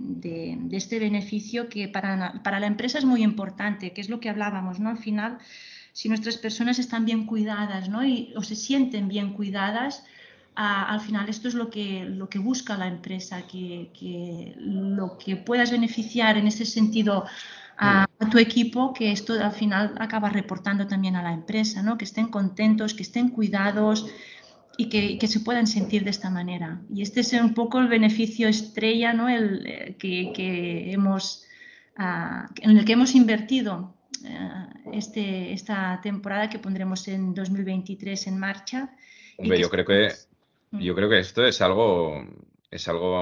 este 0.70 1.00
beneficio 1.00 1.70
que 1.70 1.88
para, 1.88 2.60
la 2.60 2.68
empresa 2.68 3.00
es 3.00 3.06
muy 3.06 3.24
importante, 3.24 3.94
que 3.94 4.02
es 4.02 4.10
lo 4.10 4.20
que 4.20 4.30
hablábamos, 4.30 4.80
¿no? 4.80 4.90
Al 4.90 5.00
final, 5.00 5.40
si 5.92 6.08
nuestras 6.08 6.38
personas 6.38 6.78
están 6.78 7.04
bien 7.04 7.26
cuidadas, 7.26 7.90
¿no? 7.90 8.06
Y, 8.06 8.32
o 8.36 8.44
se 8.44 8.56
sienten 8.56 9.08
bien 9.08 9.34
cuidadas, 9.34 10.04
al 10.54 11.02
final 11.02 11.30
esto 11.30 11.48
es 11.48 11.56
lo 11.56 11.72
que, 11.72 12.06
lo 12.06 12.30
que 12.30 12.38
busca 12.38 12.78
la 12.78 12.86
empresa, 12.86 13.48
que, 13.48 14.54
lo 14.60 15.18
que 15.18 15.36
puedas 15.38 15.72
beneficiar 15.72 16.38
en 16.38 16.46
ese 16.46 16.66
sentido 16.66 17.26
a, 17.76 18.04
a, 18.20 18.30
tu 18.30 18.38
equipo, 18.38 18.94
que 18.94 19.12
esto 19.12 19.34
al 19.34 19.54
final 19.54 19.96
acaba 19.98 20.30
reportando 20.30 20.86
también 20.86 21.16
a 21.16 21.24
la 21.24 21.34
empresa, 21.34 21.82
¿no? 21.82 21.98
Que 21.98 22.06
estén 22.06 22.28
contentos, 22.28 22.94
que 22.94 23.02
estén 23.02 23.30
cuidados, 23.30 24.06
y 24.78 25.18
que, 25.18 25.28
se 25.28 25.40
puedan 25.42 25.68
sentir 25.68 26.04
de 26.04 26.10
esta 26.10 26.30
manera. 26.30 26.82
Y 26.94 27.02
este 27.02 27.22
es 27.22 27.34
un 27.34 27.54
poco 27.54 27.80
el 27.80 27.88
beneficio 27.88 28.48
estrella 28.48 29.14
¿no? 29.14 29.30
el, 29.30 29.66
eh, 29.66 29.96
que, 30.00 30.92
hemos, 30.92 31.46
ah, 31.98 32.48
en 32.62 32.78
el 32.78 32.86
que 32.86 32.94
hemos 32.94 33.16
invertido 33.16 33.96
eh, 34.26 34.68
este, 34.94 35.54
esta 35.54 36.00
temporada 36.02 36.50
que 36.50 36.60
pondremos 36.60 37.08
en 37.08 37.34
2023 37.34 38.28
en 38.28 38.40
marcha. 38.40 38.96
Hombre, 39.38 39.60
yo 39.60 39.70
creo 39.70 39.86
que 39.86 40.14
mm. 40.72 40.80
yo 40.80 40.96
creo 40.96 41.10
que 41.10 41.20
esto 41.20 41.46
es 41.46 41.62
algo 41.62 42.26
es 42.70 42.88
algo 42.88 43.20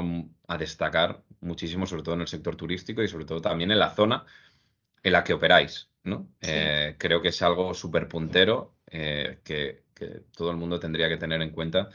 a, 0.47 0.57
destacar 0.57 1.23
muchísimo, 1.41 1.87
sobre 1.87 2.03
todo 2.03 2.15
en 2.15 2.21
el 2.21 2.27
sector 2.27 2.55
turístico 2.55 3.01
y 3.01 3.07
sobre 3.07 3.25
todo 3.25 3.41
también 3.41 3.71
en 3.71 3.79
la 3.79 3.89
zona 3.89 4.25
en 5.01 5.12
la 5.12 5.23
que 5.23 5.33
operáis. 5.33 5.89
¿no? 6.03 6.29
Eh, 6.41 6.95
creo 6.97 7.21
que 7.21 7.29
es 7.29 7.41
algo 7.41 7.73
súper 7.73 8.07
puntero 8.07 8.75
que, 8.85 9.83
que 9.99 10.23
todo 10.35 10.51
el 10.51 10.57
mundo 10.57 10.79
tendría 10.79 11.09
que 11.09 11.17
tener 11.17 11.41
en 11.41 11.51
cuenta 11.51 11.89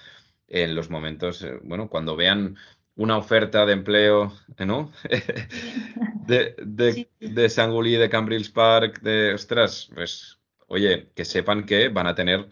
en 0.49 0.75
los 0.75 0.91
momentos, 0.91 1.43
eh, 1.43 1.59
bueno, 1.63 1.89
cuando 1.89 2.17
vean 2.17 2.57
una 2.97 3.17
oferta 3.19 3.67
de 3.67 3.73
empleo, 3.73 4.33
¿no? 4.67 4.93
de, 6.27 6.55
de, 6.65 7.09
de 7.21 7.49
Sangulí, 7.49 7.97
de 7.97 8.09
Cambridge 8.11 8.53
Park, 8.53 9.01
de, 9.03 9.35
ostras, 9.35 9.91
pues, 9.95 10.39
oye, 10.69 11.11
que 11.15 11.25
sepan 11.25 11.67
que 11.67 11.89
van 11.89 12.07
a 12.07 12.15
tener 12.15 12.49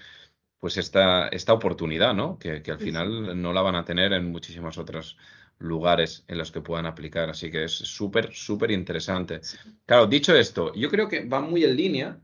pues 0.58 0.76
esta, 0.76 1.28
esta 1.28 1.52
oportunidad, 1.52 2.14
¿no? 2.14 2.38
Que, 2.38 2.62
que 2.62 2.70
al 2.70 2.78
final 2.78 3.40
no 3.42 3.52
la 3.52 3.62
van 3.62 3.74
a 3.74 3.84
tener 3.84 4.12
en 4.12 4.30
muchísimos 4.30 4.78
otros 4.78 5.18
lugares 5.58 6.24
en 6.28 6.38
los 6.38 6.52
que 6.52 6.60
puedan 6.60 6.86
aplicar. 6.86 7.30
Así 7.30 7.50
que 7.50 7.64
es 7.64 7.72
súper, 7.72 8.32
súper 8.32 8.70
interesante. 8.70 9.40
Claro, 9.86 10.06
dicho 10.06 10.34
esto, 10.36 10.72
yo 10.74 10.88
creo 10.88 11.08
que 11.08 11.24
va 11.24 11.40
muy 11.40 11.64
en 11.64 11.76
línea 11.76 12.20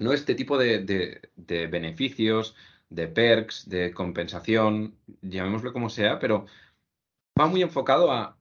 no 0.00 0.12
este 0.14 0.34
tipo 0.34 0.58
de, 0.58 1.20
beneficios, 1.70 2.56
de 2.88 3.06
perks, 3.06 3.68
de 3.68 3.92
compensación, 3.92 4.96
llamémoslo 5.20 5.72
como 5.72 5.90
sea, 5.90 6.18
pero 6.18 6.46
va 7.38 7.46
muy 7.46 7.62
enfocado 7.62 8.10
a, 8.10 8.36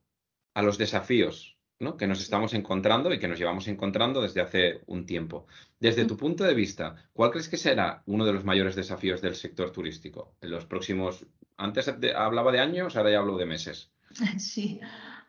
los 0.56 0.78
desafíos 0.78 1.58
¿no? 1.80 1.96
que 1.96 2.06
nos 2.06 2.20
estamos 2.20 2.54
encontrando 2.54 3.14
y 3.14 3.20
que 3.20 3.30
nos 3.30 3.40
llevamos 3.40 3.70
encontrando 3.70 4.22
desde 4.22 4.42
hace 4.42 4.82
un 4.88 5.06
tiempo. 5.06 5.48
Desde 5.80 6.04
tu 6.04 6.18
punto 6.18 6.44
de 6.44 6.54
vista, 6.54 6.96
¿cuál 7.14 7.32
crees 7.32 7.48
que 7.48 7.56
será 7.56 8.04
uno 8.08 8.26
de 8.26 8.34
los 8.34 8.44
mayores 8.44 8.76
desafíos 8.76 9.22
del 9.22 9.36
sector 9.36 9.72
turístico 9.72 10.36
en 10.42 10.52
los 10.52 10.66
próximos... 10.66 11.26
Antes 11.56 11.88
hablaba 12.16 12.52
de 12.52 12.60
años, 12.60 12.98
ahora 12.98 13.12
ya 13.12 13.20
hablo 13.20 13.38
de 13.38 13.46
meses. 13.46 13.92
Sí. 14.38 14.80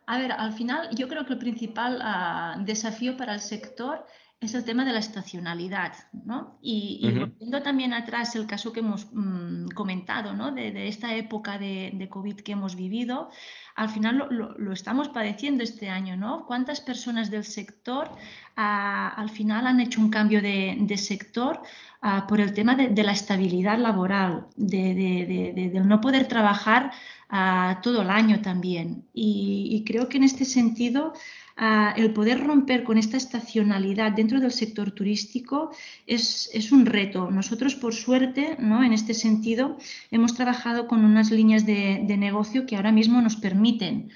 A 0.07 0.19
ver, 0.19 0.33
al 0.33 0.53
final 0.53 0.89
yo 0.97 1.07
creo 1.07 1.25
que 1.25 1.35
el 1.35 1.39
principal 1.39 2.01
ah, 2.03 2.57
desafío 2.65 3.17
para 3.17 3.35
el 3.35 3.41
sector 3.41 4.05
es 4.41 4.55
el 4.55 4.65
tema 4.65 4.87
de 4.87 4.93
la 4.93 5.01
estacionalidad, 5.01 5.93
¿no? 6.25 6.59
Y, 6.63 7.07
volviendo 7.13 7.63
también 7.63 7.93
atrás 7.93 8.35
el 8.37 8.47
caso 8.47 8.73
que 8.73 8.81
hemos 8.81 9.07
mm, 9.13 9.69
comentado, 9.75 10.33
¿no? 10.33 10.51
De, 10.51 10.89
esta 10.89 11.15
época 11.15 11.59
de, 11.59 12.09
COVID 12.11 12.37
que 12.37 12.53
hemos 12.53 12.75
vivido, 12.75 13.31
al 13.77 13.91
final 13.91 14.29
lo, 14.31 14.73
estamos 14.73 15.11
padeciendo 15.11 15.63
este 15.63 15.91
año, 15.91 16.17
¿no? 16.17 16.47
¿Cuántas 16.47 16.81
personas 16.81 17.31
del 17.31 17.45
sector 17.45 18.09
ah, 18.57 19.13
al 19.15 19.29
final 19.29 19.67
han 19.67 19.79
hecho 19.79 20.01
un 20.01 20.09
cambio 20.09 20.41
de, 20.41 20.97
sector 20.97 21.61
ah, 22.01 22.27
por 22.27 22.41
el 22.41 22.55
tema 22.55 22.75
de, 22.75 23.03
la 23.03 23.13
estabilidad 23.13 23.79
laboral, 23.79 24.47
de, 24.57 25.83
no 25.85 26.01
poder 26.01 26.29
trabajar 26.29 26.93
ah, 27.29 27.81
todo 27.83 28.01
el 28.01 28.09
año 28.09 28.41
también? 28.41 29.05
y 29.13 29.85
creo 29.87 30.09
que 30.09 30.17
en 30.17 30.25
este 30.25 30.47
sentido 30.47 31.13
el 31.61 32.13
poder 32.15 32.43
romper 32.43 32.85
con 32.85 32.97
esta 32.97 33.19
estacionalidad 33.19 34.13
dentro 34.13 34.41
del 34.41 34.51
sector 34.51 34.93
turístico 34.93 35.71
es, 36.07 36.73
un 36.73 36.87
reto. 36.87 37.31
Nosotros, 37.31 37.75
por 37.75 37.95
suerte, 37.95 38.57
¿no? 38.59 38.83
en 38.83 38.95
este 38.95 39.13
sentido, 39.13 39.77
hemos 40.11 40.35
trabajado 40.35 40.87
con 40.87 41.05
unas 41.05 41.31
líneas 41.31 41.67
de, 41.67 42.17
negocio 42.17 42.65
que 42.65 42.77
ahora 42.77 42.93
mismo 42.93 43.21
nos 43.21 43.37
permiten 43.37 44.11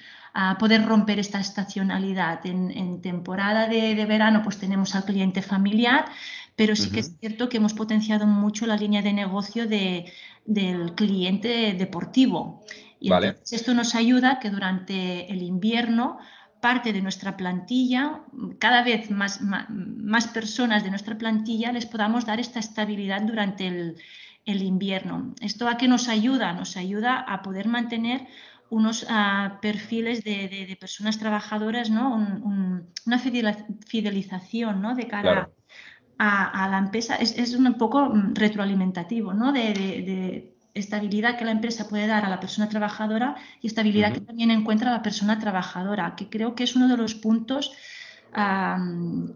poder 0.59 0.85
romper 0.85 1.19
esta 1.19 1.39
estacionalidad. 1.39 2.43
En, 2.45 3.01
temporada 3.01 3.67
de, 3.67 4.05
verano, 4.05 4.41
pues 4.43 4.57
tenemos 4.57 4.95
al 4.95 5.05
cliente 5.05 5.43
familiar, 5.43 6.05
pero 6.55 6.75
sí 6.75 6.89
que 6.89 7.01
es 7.01 7.15
cierto 7.19 7.47
que 7.47 7.57
hemos 7.57 7.75
potenciado 7.75 8.25
mucho 8.25 8.65
la 8.65 8.75
línea 8.75 9.03
de 9.03 9.13
negocio 9.13 9.67
del 9.67 10.95
cliente 10.95 11.75
deportivo. 11.77 12.65
Y 12.99 13.13
entonces 13.13 13.53
esto 13.53 13.75
nos 13.75 13.93
ayuda 13.93 14.39
que 14.39 14.49
durante 14.49 15.31
el 15.31 15.43
invierno 15.43 16.17
parte 16.65 16.93
de 16.93 17.01
nuestra 17.03 17.37
plantilla, 17.37 18.23
cada 18.57 18.81
vez 18.81 19.11
más, 19.11 19.39
más, 19.39 20.25
personas 20.29 20.83
de 20.83 20.89
nuestra 20.89 21.15
plantilla 21.15 21.71
les 21.71 21.85
podamos 21.85 22.25
dar 22.25 22.39
esta 22.39 22.59
estabilidad 22.59 23.21
durante 23.21 23.67
el, 23.67 24.61
invierno. 24.73 25.35
¿Esto 25.41 25.67
a 25.67 25.77
qué 25.77 25.87
nos 25.87 26.09
ayuda? 26.09 26.53
Nos 26.53 26.75
ayuda 26.75 27.19
a 27.19 27.43
poder 27.43 27.67
mantener 27.67 28.25
unos 28.71 29.05
ah, 29.09 29.59
perfiles 29.61 30.23
de, 30.23 30.75
personas 30.79 31.19
trabajadoras, 31.19 31.91
¿no? 31.91 32.15
una 32.15 33.19
fidelización 33.19 34.81
¿no? 34.81 34.95
de 34.95 35.07
cara 35.07 35.51
a, 36.17 36.67
la 36.71 36.79
empresa. 36.79 37.15
Es, 37.17 37.53
un 37.53 37.75
poco 37.75 38.11
retroalimentativo, 38.33 39.35
¿no? 39.35 39.53
de, 39.53 40.54
estabilidad 40.75 41.37
que 41.37 41.45
la 41.45 41.51
empresa 41.51 41.87
puede 41.87 42.05
dar 42.05 42.25
a 42.25 42.29
la 42.29 42.39
persona 42.39 42.69
trabajadora 42.69 43.35
y 43.61 43.67
estabilidad 43.67 44.13
que 44.13 44.21
también 44.21 44.51
encuentra 44.51 44.91
la 44.91 45.01
persona 45.01 45.39
trabajadora, 45.39 46.15
que 46.15 46.29
creo 46.29 46.53
que 46.53 46.65
es 46.65 46.75
uno 46.75 46.87
de 46.87 46.97
los 46.97 47.15
puntos 47.15 47.71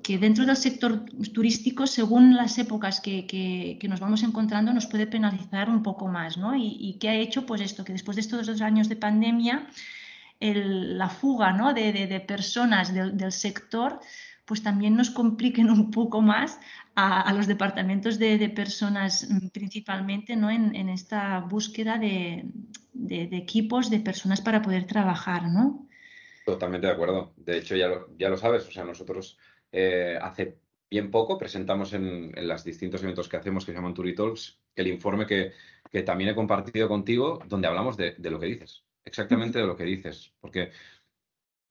que 0.04 0.18
dentro 0.18 0.46
del 0.46 0.58
sector 0.58 1.06
turístico, 1.34 1.88
según 1.88 2.36
las 2.36 2.58
épocas 2.58 3.00
que, 3.00 3.80
nos 3.88 4.02
vamos 4.02 4.24
encontrando, 4.24 4.74
nos 4.74 4.88
puede 4.88 5.08
penalizar 5.08 5.70
un 5.70 5.84
poco 5.84 6.10
más, 6.10 6.38
¿no? 6.38 6.54
Y, 6.58 6.98
que 7.00 7.08
ha 7.08 7.16
hecho, 7.16 7.46
pues 7.46 7.62
esto, 7.62 7.86
que 7.86 7.94
después 7.94 8.16
de 8.16 8.22
estos 8.22 8.46
dos 8.46 8.62
años 8.62 8.90
de 8.90 8.98
pandemia, 8.98 9.68
la 10.42 11.08
fuga 11.08 11.54
¿no? 11.54 11.74
de, 11.74 12.24
personas 12.28 12.94
del 12.94 13.32
sector 13.32 14.02
pues 14.50 14.64
también 14.64 14.96
nos 14.96 15.12
compliquen 15.12 15.70
un 15.70 15.92
poco 15.92 16.24
más 16.24 16.60
a, 16.96 17.32
los 17.36 17.46
departamentos 17.46 18.18
de, 18.18 18.50
personas 18.50 19.30
mm, 19.30 19.50
principalmente 19.50 20.36
¿no? 20.36 20.50
en, 20.50 20.90
esta 20.90 21.42
búsqueda 21.42 22.00
de, 22.00 22.46
equipos 23.32 23.92
de 23.92 24.00
personas 24.00 24.42
para 24.42 24.64
poder 24.64 24.88
trabajar, 24.88 25.44
¿no? 25.52 25.88
Totalmente 26.48 26.88
de 26.88 26.94
acuerdo. 26.94 27.32
De 27.38 27.60
hecho, 27.60 27.76
ya 27.76 27.90
lo, 27.90 28.10
ya 28.18 28.28
lo 28.28 28.38
sabes, 28.38 28.68
o 28.68 28.72
sea, 28.72 28.84
nosotros 28.84 29.38
eh, 29.72 30.18
hace 30.20 30.58
bien 30.90 31.12
poco 31.12 31.38
presentamos 31.38 31.94
en, 31.94 32.32
los 32.36 32.64
distintos 32.64 33.04
eventos 33.04 33.30
que 33.30 33.38
hacemos 33.38 33.64
que 33.64 33.72
se 33.72 33.78
llaman 33.78 33.94
Turi 33.94 34.16
Talks 34.16 34.60
el 34.76 34.88
informe 34.88 35.28
que, 35.28 35.54
también 36.04 36.32
he 36.32 36.36
compartido 36.36 36.88
contigo 36.88 37.40
donde 37.48 37.68
hablamos 37.68 37.98
de, 37.98 38.16
de 38.18 38.32
lo 38.32 38.40
que 38.40 38.48
dices, 38.48 38.84
exactamente 39.06 39.60
de 39.60 39.68
lo 39.68 39.76
que 39.76 39.84
dices, 39.84 40.34
porque 40.40 40.72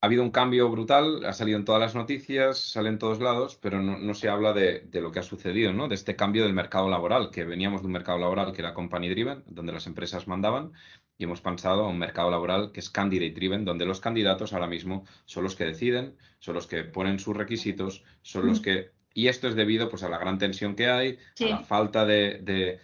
ha 0.01 0.07
habido 0.07 0.23
un 0.23 0.31
cambio 0.31 0.71
brutal, 0.71 1.25
ha 1.25 1.33
salido 1.33 1.59
en 1.59 1.65
todas 1.65 1.81
las 1.81 1.97
noticias, 1.97 2.59
sale 2.59 2.89
en 2.89 2.99
todos 2.99 3.19
lados, 3.19 3.59
pero 3.61 3.83
no, 3.83 4.15
se 4.15 4.29
habla 4.29 4.53
de, 4.53 4.89
lo 4.93 5.11
que 5.11 5.19
ha 5.19 5.25
sucedido, 5.25 5.73
¿no? 5.73 5.89
De 5.89 5.97
este 5.97 6.15
cambio 6.15 6.45
del 6.45 6.53
mercado 6.53 6.89
laboral, 6.89 7.31
que 7.31 7.45
veníamos 7.45 7.81
de 7.81 7.89
un 7.89 7.95
mercado 7.95 8.19
laboral 8.19 8.53
que 8.53 8.63
era 8.63 8.75
company 8.75 9.09
driven, 9.09 9.43
donde 9.47 9.73
las 9.73 9.89
empresas 9.89 10.29
mandaban, 10.29 10.73
y 11.17 11.25
hemos 11.25 11.41
pasado 11.41 11.85
a 11.85 11.89
un 11.89 11.99
mercado 11.99 12.31
laboral 12.31 12.71
que 12.71 12.79
es 12.79 12.91
candidate 12.91 13.33
driven, 13.33 13.65
donde 13.65 13.87
los 13.87 14.01
candidatos 14.01 14.53
ahora 14.53 14.69
mismo 14.69 15.05
son 15.25 15.43
los 15.43 15.57
que 15.57 15.65
deciden, 15.65 16.17
son 16.39 16.55
los 16.55 16.69
que 16.69 16.85
ponen 16.85 17.19
sus 17.19 17.37
requisitos, 17.37 18.05
son 18.23 18.47
los 18.47 18.61
que... 18.61 18.93
Y 19.15 19.27
esto 19.27 19.49
es 19.49 19.57
debido 19.57 19.89
pues, 19.89 20.05
a 20.05 20.09
la 20.09 20.19
gran 20.19 20.39
tensión 20.39 20.77
que 20.77 20.87
hay, 20.89 21.19
a 21.41 21.45
la 21.45 21.59
falta 21.65 22.07
de 22.07 22.79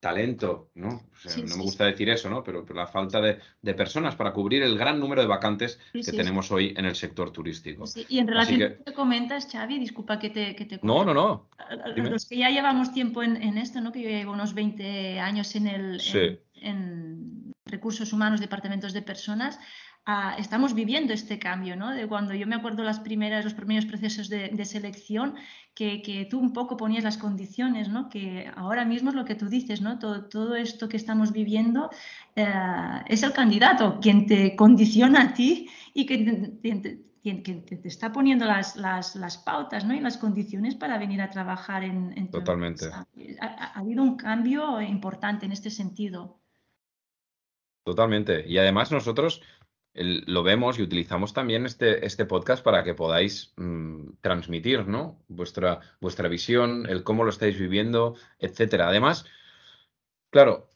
talento, 0.00 0.70
¿no? 0.74 0.88
no 0.88 1.56
me 1.56 1.62
gusta 1.62 1.84
decir 1.84 2.08
eso, 2.08 2.30
¿no? 2.30 2.42
Pero, 2.42 2.64
la 2.74 2.86
falta 2.86 3.20
de, 3.20 3.74
personas 3.74 4.16
para 4.16 4.32
cubrir 4.32 4.62
el 4.62 4.76
gran 4.76 4.98
número 4.98 5.20
de 5.20 5.28
vacantes 5.28 5.78
que 5.92 6.12
tenemos 6.12 6.50
hoy 6.50 6.74
en 6.76 6.86
el 6.86 6.96
sector 6.96 7.30
turístico. 7.30 7.84
Y 8.08 8.18
en 8.18 8.26
relación 8.26 8.62
a 8.62 8.68
lo 8.70 8.84
que 8.84 8.92
comentas, 8.94 9.46
Xavi, 9.52 9.78
disculpa 9.78 10.18
que 10.18 10.30
te, 10.30 10.56
que 10.56 10.80
No, 10.82 11.04
no, 11.04 11.12
no. 11.12 11.48
Los 11.96 12.26
que 12.26 12.38
ya 12.38 12.48
llevamos 12.48 12.92
tiempo 12.92 13.22
en, 13.22 13.58
esto, 13.58 13.80
¿no? 13.80 13.92
Que 13.92 14.02
yo 14.02 14.08
llevo 14.08 14.32
unos 14.32 14.54
20 14.54 15.20
años 15.20 15.54
en 15.54 15.68
el 15.68 16.00
en 16.62 17.52
recursos 17.66 18.12
humanos, 18.12 18.40
departamentos 18.40 18.92
de 18.92 19.02
personas, 19.02 19.58
estamos 20.38 20.74
viviendo 20.74 21.12
este 21.12 21.38
cambio, 21.38 21.76
¿no? 21.76 21.90
De 21.90 22.06
cuando 22.06 22.34
yo 22.34 22.46
me 22.46 22.56
acuerdo 22.56 22.82
las 22.82 23.00
primeras, 23.00 23.44
los 23.44 23.54
primeros 23.54 23.84
procesos 23.84 24.28
de, 24.28 24.64
selección, 24.64 25.34
que, 25.74 26.26
tú 26.30 26.38
un 26.38 26.52
poco 26.52 26.76
ponías 26.76 27.04
las 27.04 27.16
condiciones, 27.16 27.88
¿no? 27.88 28.08
Que 28.08 28.50
ahora 28.56 28.84
mismo 28.84 29.10
es 29.10 29.16
lo 29.16 29.24
que 29.24 29.34
tú 29.34 29.48
dices, 29.48 29.80
¿no? 29.80 29.98
Todo, 29.98 30.54
esto 30.56 30.88
que 30.88 30.96
estamos 30.96 31.32
viviendo 31.32 31.90
eh, 32.34 32.46
es 33.06 33.22
el 33.22 33.32
candidato 33.32 34.00
quien 34.00 34.26
te 34.26 34.56
condiciona 34.56 35.22
a 35.22 35.34
ti 35.34 35.68
y 35.94 36.06
que 36.06 36.18
te, 37.22 37.88
está 37.88 38.10
poniendo 38.10 38.46
las, 38.46 38.76
las, 38.76 39.38
pautas 39.38 39.84
¿no? 39.84 39.94
y 39.94 40.00
las 40.00 40.16
condiciones 40.16 40.74
para 40.74 40.98
venir 40.98 41.20
a 41.20 41.30
trabajar 41.30 41.84
en, 41.84 42.16
en 42.16 42.30
Totalmente. 42.30 42.86
Ha, 42.86 43.06
ha, 43.40 43.78
habido 43.78 44.02
un 44.02 44.16
cambio 44.16 44.80
importante 44.80 45.46
en 45.46 45.52
este 45.52 45.70
sentido. 45.70 46.40
Totalmente. 47.84 48.46
Y 48.46 48.58
además 48.58 48.90
nosotros 48.90 49.42
lo 49.94 50.42
vemos 50.42 50.78
y 50.78 50.82
utilizamos 50.82 51.32
también 51.32 51.66
este, 51.66 52.06
este 52.06 52.24
podcast 52.24 52.62
para 52.64 52.84
que 52.84 52.94
podáis 52.94 53.52
mm, 53.56 54.12
transmitir 54.20 54.86
¿no? 54.86 55.22
vuestra, 55.28 55.80
vuestra 56.00 56.28
visión, 56.28 56.86
el 56.88 57.02
cómo 57.02 57.24
lo 57.24 57.30
estáis 57.30 57.58
viviendo, 57.58 58.14
etcétera. 58.38 58.88
Además, 58.88 59.26
claro, 60.30 60.70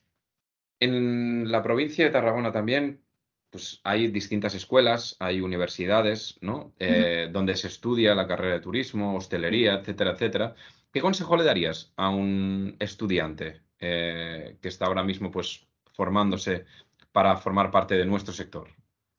en 0.81 1.50
la 1.50 1.62
provincia 1.62 2.05
de 2.05 2.11
Tarragona 2.11 2.53
también 2.53 3.05
pues 3.50 3.81
hay 3.85 4.09
distintas 4.09 4.57
escuelas, 4.57 5.16
hay 5.20 5.40
universidades, 5.40 6.38
¿no? 6.40 6.74
Eh, 6.81 7.29
donde 7.31 7.55
se 7.55 7.68
estudia 7.68 8.16
la 8.16 8.27
carrera 8.27 8.55
de 8.55 8.61
turismo, 8.61 9.14
hostelería, 9.14 9.74
etcétera, 9.74 10.11
etcétera. 10.11 10.57
¿Qué 10.92 11.00
consejo 11.00 11.37
le 11.37 11.44
darías 11.44 11.92
a 11.96 12.09
un 12.09 12.74
estudiante 12.81 13.61
eh, 13.79 14.57
que 14.61 14.66
está 14.66 14.87
ahora 14.87 15.05
mismo 15.05 15.31
pues 15.31 15.68
formándose 15.92 16.64
para 17.12 17.37
formar 17.37 17.70
parte 17.70 17.94
de 17.94 18.07
nuestro 18.07 18.35
sector? 18.35 18.68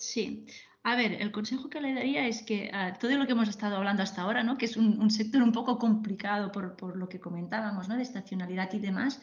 Sí. 0.05 0.45
A 0.83 0.95
ver, 0.95 1.13
el 1.13 1.31
consejo 1.31 1.67
que 1.67 1.81
le 1.81 1.95
daría 1.95 2.27
es 2.27 2.43
que 2.43 2.71
todo 3.01 3.17
lo 3.17 3.25
que 3.25 3.31
hemos 3.31 3.49
estado 3.49 3.77
hablando 3.77 4.03
hasta 4.03 4.21
ahora, 4.21 4.43
¿no? 4.43 4.55
que 4.55 4.65
es 4.65 4.77
un, 4.77 5.09
sector 5.09 5.41
un 5.41 5.51
poco 5.51 5.79
complicado 5.79 6.51
por, 6.51 6.95
lo 6.95 7.09
que 7.09 7.19
comentábamos, 7.19 7.89
¿no? 7.89 7.95
de 7.95 8.03
estacionalidad 8.03 8.71
y 8.71 8.79
demás, 8.79 9.19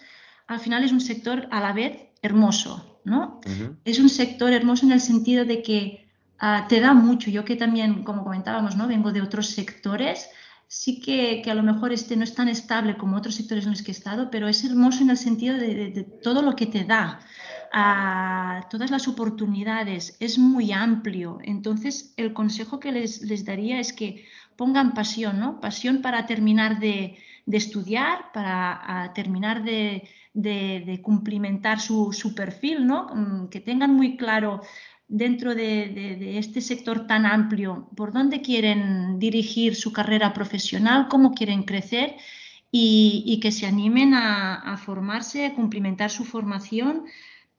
al 0.49 0.59
final 0.59 0.83
es 0.83 0.91
un 0.91 1.01
sector 1.01 1.47
a 1.53 1.61
la 1.61 1.73
vez 1.73 2.09
hermoso. 2.21 3.01
¿no? 3.05 3.41
Es 3.85 4.01
un 4.01 4.09
sector 4.09 4.53
hermoso 4.53 4.87
en 4.87 4.93
el 4.93 5.01
sentido 5.01 5.45
de 5.45 5.63
que 5.63 6.09
ah, 6.41 6.67
te 6.69 6.81
da 6.81 6.95
mucho. 6.95 7.31
Yo 7.31 7.45
que 7.45 7.55
también, 7.55 8.03
como 8.03 8.25
comentábamos, 8.25 8.77
¿no? 8.77 8.89
vengo 8.89 9.13
de 9.13 9.23
otros 9.23 9.47
sectores, 9.47 10.31
sí 10.67 11.01
que, 11.01 11.49
a 11.49 11.55
lo 11.55 11.63
mejor 11.63 11.93
este 11.93 12.17
no 12.17 12.25
es 12.25 12.35
tan 12.35 12.49
estable 12.49 12.97
como 12.97 13.17
otros 13.17 13.37
sectores 13.37 13.67
en 13.67 13.71
los 13.71 13.83
que 13.83 13.93
he 13.93 13.95
estado, 13.95 14.33
pero 14.33 14.49
es 14.49 14.65
hermoso 14.65 15.05
en 15.05 15.11
el 15.11 15.17
sentido 15.17 15.57
de 15.57 16.05
todo 16.25 16.43
lo 16.43 16.57
que 16.57 16.67
te 16.67 16.83
da 16.83 17.21
a 17.73 18.67
todas 18.71 18.91
las 18.91 19.09
oportunidades, 19.09 20.17
es 20.21 20.39
muy 20.39 20.73
amplio. 20.73 21.39
Entonces, 21.43 22.13
el 22.19 22.35
consejo 22.35 22.79
que 22.79 22.93
les, 22.93 23.23
les 23.23 23.45
daría 23.45 23.81
es 23.81 23.93
que 23.95 24.27
pongan 24.57 24.93
pasión, 24.93 25.41
¿no? 25.41 25.59
Pasión 25.61 26.03
para 26.03 26.27
terminar 26.27 26.79
de, 26.79 27.17
estudiar, 27.47 28.31
para 28.33 29.13
terminar 29.15 29.65
de, 29.65 31.01
cumplimentar 31.03 31.81
su, 31.81 32.13
su, 32.13 32.35
perfil, 32.35 32.87
¿no? 32.87 33.07
Mm, 33.15 33.49
que 33.49 33.61
tengan 33.61 33.95
muy 33.95 34.17
claro 34.17 34.61
dentro 35.09 35.55
de, 35.55 36.39
este 36.39 36.61
sector 36.61 37.07
tan 37.07 37.25
amplio 37.27 37.89
por 37.97 38.13
dónde 38.13 38.43
quieren 38.43 39.19
dirigir 39.19 39.75
su 39.77 39.93
carrera 39.93 40.33
profesional, 40.35 41.09
cómo 41.09 41.33
quieren 41.33 41.63
crecer 41.63 42.17
y, 42.71 43.39
que 43.43 43.51
se 43.51 43.67
animen 43.67 44.15
a, 44.15 44.57
a 44.57 44.77
formarse, 44.77 45.47
a 45.47 45.55
cumplimentar 45.55 46.11
su 46.11 46.25
formación 46.25 47.05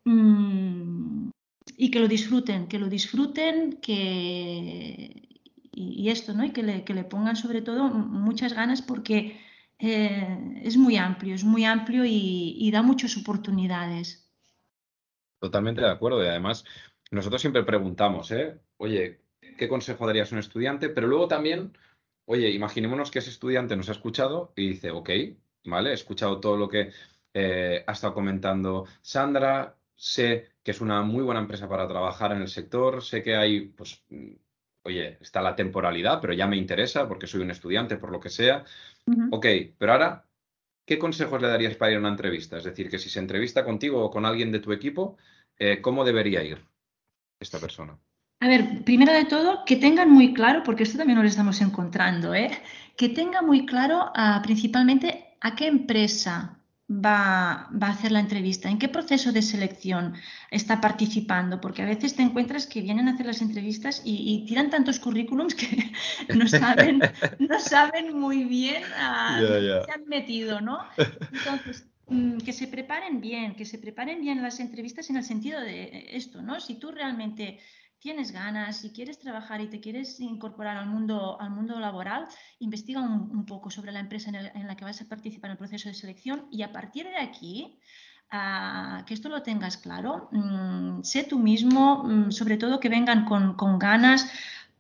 Mm, 0.05 1.29
y 1.77 1.91
que 1.91 1.99
lo 1.99 2.07
disfruten, 2.07 2.67
que 2.67 2.79
lo 2.79 2.87
disfruten, 2.87 3.79
que 3.81 5.23
y, 5.75 6.09
esto, 6.09 6.33
¿no? 6.33 6.45
Y 6.45 6.51
que 6.51 6.63
le, 6.63 6.83
que 6.83 6.93
le, 6.93 7.03
pongan 7.03 7.35
sobre 7.35 7.61
todo 7.61 7.89
muchas 7.89 8.53
ganas 8.53 8.81
porque 8.81 9.39
eh, 9.79 10.61
es 10.63 10.77
muy 10.77 10.97
amplio, 10.97 11.35
es 11.35 11.43
muy 11.43 11.65
amplio 11.65 12.03
y, 12.05 12.69
da 12.71 12.81
muchas 12.81 13.17
oportunidades. 13.17 14.29
Totalmente 15.39 15.81
de 15.81 15.89
acuerdo. 15.89 16.23
Y 16.23 16.27
además, 16.27 16.63
nosotros 17.11 17.41
siempre 17.41 17.63
preguntamos, 17.63 18.31
¿eh? 18.31 18.59
Oye, 18.77 19.21
¿qué 19.57 19.67
consejo 19.67 20.07
darías 20.07 20.31
a 20.31 20.35
un 20.35 20.39
estudiante? 20.39 20.89
Pero 20.89 21.07
luego 21.07 21.27
también, 21.27 21.77
oye, 22.25 22.49
imaginémonos 22.51 23.11
que 23.11 23.19
ese 23.19 23.29
estudiante 23.29 23.75
nos 23.75 23.89
ha 23.89 23.93
escuchado 23.93 24.53
y 24.55 24.69
dice, 24.69 24.91
ok, 24.91 25.09
vale, 25.65 25.89
he 25.89 25.93
escuchado 25.93 26.39
todo 26.39 26.55
lo 26.55 26.69
que 26.69 26.91
eh, 27.33 27.83
ha 27.85 27.91
estado 27.91 28.13
comentando 28.13 28.85
Sandra, 29.01 29.75
sé 29.95 30.49
que 30.63 30.71
es 30.71 30.82
una 30.82 31.01
muy 31.01 31.23
buena 31.23 31.41
empresa 31.41 31.67
para 31.67 31.88
trabajar 31.88 32.32
en 32.32 32.41
el 32.41 32.47
sector, 32.47 33.03
sé 33.03 33.21
que 33.21 33.36
hay, 33.36 33.62
pues, 33.62 34.03
mm, 34.10 34.34
oye, 34.84 35.17
está 35.21 35.41
la 35.41 35.56
temporalidad, 35.56 36.19
pero 36.21 36.34
ya 36.34 36.47
me 36.47 36.58
interesa 36.58 37.08
porque 37.08 37.27
soy 37.27 37.41
un 37.41 37.51
estudiante, 37.51 37.97
por 37.97 38.12
lo 38.12 38.19
que 38.19 38.29
sea. 38.29 38.65
Ok, 39.32 39.45
pero 39.77 39.93
ahora, 39.93 40.25
¿qué 40.86 40.97
consejos 40.97 41.41
le 41.41 41.47
darías 41.47 41.75
para 41.75 41.91
ir 41.91 41.97
a 41.97 41.99
una 41.99 42.10
entrevista? 42.10 42.58
Es 42.58 42.63
decir, 42.63 42.89
que 42.89 42.99
si 42.99 43.10
se 43.10 43.19
entrevista 43.19 43.63
contigo 43.63 44.03
o 44.03 44.12
con 44.12 44.25
alguien 44.25 44.51
de 44.51 44.60
tu 44.60 44.71
equipo, 44.71 45.17
eh, 45.58 45.82
¿cómo 45.82 46.03
debería 46.03 46.43
ir 46.43 46.65
esta 47.39 47.60
persona? 47.60 47.97
A 48.39 48.47
ver, 48.47 48.84
primero 48.84 49.13
de 49.13 49.25
todo, 49.25 49.63
que 49.65 49.77
tengan 49.77 50.12
muy 50.12 50.34
claro, 50.34 50.63
porque 50.63 50.84
esto 50.84 50.97
también 50.97 51.17
lo 51.17 51.25
estamos 51.25 51.62
encontrando, 51.62 52.34
¿eh? 52.34 52.51
que 52.97 53.10
tenga 53.10 53.41
muy 53.41 53.65
claro 53.65 54.12
ah, 54.15 54.41
principalmente 54.43 55.38
a 55.41 55.56
qué 55.56 55.67
empresa 55.67 56.60
va, 56.89 57.69
a 57.69 57.89
hacer 57.89 58.11
la 58.11 58.19
entrevista, 58.19 58.69
en 58.69 58.77
qué 58.77 58.89
proceso 58.89 59.31
de 59.31 59.41
selección 59.41 60.15
está 60.51 60.81
participando, 60.81 61.61
porque 61.61 61.81
a 61.81 61.85
veces 61.85 62.15
te 62.15 62.21
encuentras 62.21 62.67
que 62.67 62.81
vienen 62.81 63.07
a 63.07 63.13
hacer 63.13 63.25
las 63.25 63.41
entrevistas 63.41 64.01
y, 64.03 64.45
tiran 64.47 64.69
tantos 64.69 64.99
currículums 64.99 65.55
que 65.55 65.91
no 66.35 66.47
saben, 66.47 67.01
no 67.39 67.59
saben 67.59 68.17
muy 68.19 68.43
bien 68.43 68.83
a 68.97 69.39
se 69.85 69.91
han 69.91 70.07
metido, 70.07 70.61
¿no? 70.61 70.79
Entonces, 71.31 71.87
mm, 72.07 72.37
que 72.39 72.53
se 72.53 72.67
preparen 72.67 73.21
bien, 73.21 73.55
que 73.55 73.65
se 73.65 73.77
preparen 73.77 74.21
bien 74.21 74.41
las 74.41 74.59
entrevistas 74.59 75.09
en 75.09 75.17
el 75.17 75.23
sentido 75.23 75.61
de 75.61 76.09
esto, 76.11 76.41
¿no? 76.41 76.59
Si 76.59 76.75
tú 76.75 76.91
realmente 76.91 77.59
tienes 78.03 78.33
ganas, 78.33 78.79
si 78.79 78.91
quieres 78.91 79.17
trabajar 79.17 79.61
y 79.61 79.67
te 79.67 79.79
quieres 79.79 80.19
incorporar 80.19 80.75
al 80.75 80.87
mundo, 80.87 81.39
al 81.39 81.51
mundo 81.51 81.79
laboral, 81.79 82.27
investiga 82.59 82.99
un, 82.99 83.45
poco 83.45 83.71
sobre 83.71 83.93
la 83.93 84.01
empresa 84.01 84.29
en, 84.29 84.67
la 84.67 84.75
que 84.75 84.83
vas 84.83 85.01
a 85.01 85.07
participar 85.07 85.47
en 85.47 85.51
el 85.53 85.57
proceso 85.57 85.87
de 85.87 85.95
selección 85.95 86.45
y 86.51 86.63
a 86.63 86.73
partir 86.73 87.05
de 87.05 87.15
aquí, 87.15 87.79
ah, 88.29 89.05
que 89.07 89.13
esto 89.13 89.29
lo 89.29 89.41
tengas 89.41 89.77
claro, 89.77 90.27
mm, 90.33 91.03
sé 91.03 91.23
tú 91.23 91.39
mismo, 91.39 92.03
mm, 92.03 92.31
sobre 92.31 92.57
todo 92.57 92.81
que 92.81 92.89
vengan 92.89 93.23
con, 93.23 93.55
con 93.55 93.79
ganas, 93.79 94.29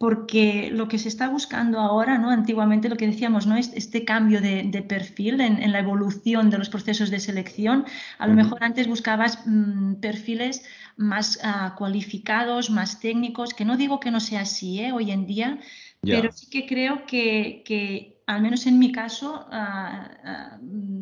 porque 0.03 0.69
lo 0.69 0.89
que 0.89 0.99
se 0.99 1.07
está 1.07 1.29
buscando 1.29 1.79
ahora, 1.79 2.17
¿no? 2.17 2.29
Antiguamente 2.29 2.89
lo 2.89 2.97
que 2.97 3.07
decíamos, 3.07 3.47
¿no? 3.47 3.55
Este 3.55 4.03
cambio 4.03 4.41
de, 4.41 4.85
perfil 4.85 5.39
en, 5.39 5.71
la 5.71 5.79
evolución 5.79 6.49
de 6.49 6.57
los 6.57 6.67
procesos 6.67 7.09
de 7.09 7.21
selección. 7.21 7.85
A 8.17 8.27
lo 8.27 8.33
mejor 8.33 8.61
antes 8.65 8.85
buscabas 8.89 9.39
mm, 9.45 9.93
perfiles 10.01 10.65
más 10.97 11.39
ah, 11.41 11.75
cualificados, 11.77 12.69
más 12.69 12.99
técnicos, 12.99 13.53
que 13.53 13.63
no 13.63 13.77
digo 13.77 14.01
que 14.01 14.11
no 14.11 14.19
sea 14.19 14.41
así 14.41 14.81
¿eh? 14.81 14.91
hoy 14.91 15.09
en 15.09 15.25
día, 15.25 15.61
Pero 16.01 16.33
sí 16.33 16.49
que 16.49 16.67
creo 16.67 17.05
que, 17.05 18.19
al 18.27 18.41
menos 18.41 18.67
en 18.67 18.79
mi 18.79 18.91
caso, 18.91 19.47
ah, 19.53 20.11
ah, 20.25 20.59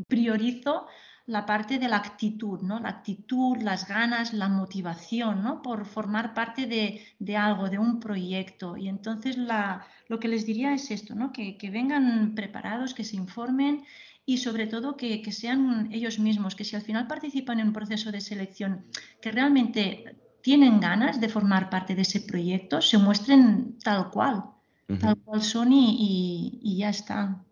priorizo 0.07 0.85
la 1.27 1.45
parte 1.45 1.77
de 1.77 1.88
la 1.88 1.97
actitud, 1.97 2.62
¿no? 2.62 2.79
La 2.79 2.89
actitud, 2.89 3.57
las 3.62 3.88
ganas, 3.88 4.34
la 4.34 4.47
motivación, 4.47 5.43
¿no? 5.43 5.62
Por 5.62 5.86
formar 5.86 6.34
parte 6.34 6.65
de, 6.65 7.38
algo, 7.38 7.69
de 7.69 7.77
un 7.77 7.99
proyecto. 7.99 8.77
Y 8.77 8.88
entonces 8.88 9.38
lo 9.38 10.19
que 10.19 10.27
les 10.27 10.45
diría 10.45 10.73
es 10.73 10.91
esto, 10.91 11.15
¿no? 11.15 11.31
Que, 11.31 11.57
vengan 11.71 12.34
preparados, 12.36 12.93
que 12.93 13.03
se 13.03 13.15
informen 13.15 13.84
y 14.25 14.38
sobre 14.38 14.67
todo 14.67 14.97
que, 14.97 15.31
sean 15.31 15.89
ellos 15.91 16.19
mismos, 16.19 16.55
que 16.55 16.63
si 16.63 16.75
al 16.75 16.81
final 16.81 17.07
participan 17.07 17.60
en 17.60 17.67
un 17.67 17.73
proceso 17.73 18.12
de 18.12 18.21
selección, 18.21 18.86
que 19.21 19.31
realmente 19.31 20.17
tienen 20.41 20.79
ganas 20.79 21.21
de 21.21 21.29
formar 21.29 21.69
parte 21.69 21.95
de 21.95 22.01
ese 22.01 22.21
proyecto, 22.21 22.81
se 22.81 22.97
muestren 22.97 23.77
tal 23.79 24.10
cual, 24.10 24.43
tal 24.99 25.17
cual 25.17 25.41
son 25.41 25.71
y, 25.71 26.60
y 26.62 26.77
ya 26.77 26.89
está. 26.89 27.43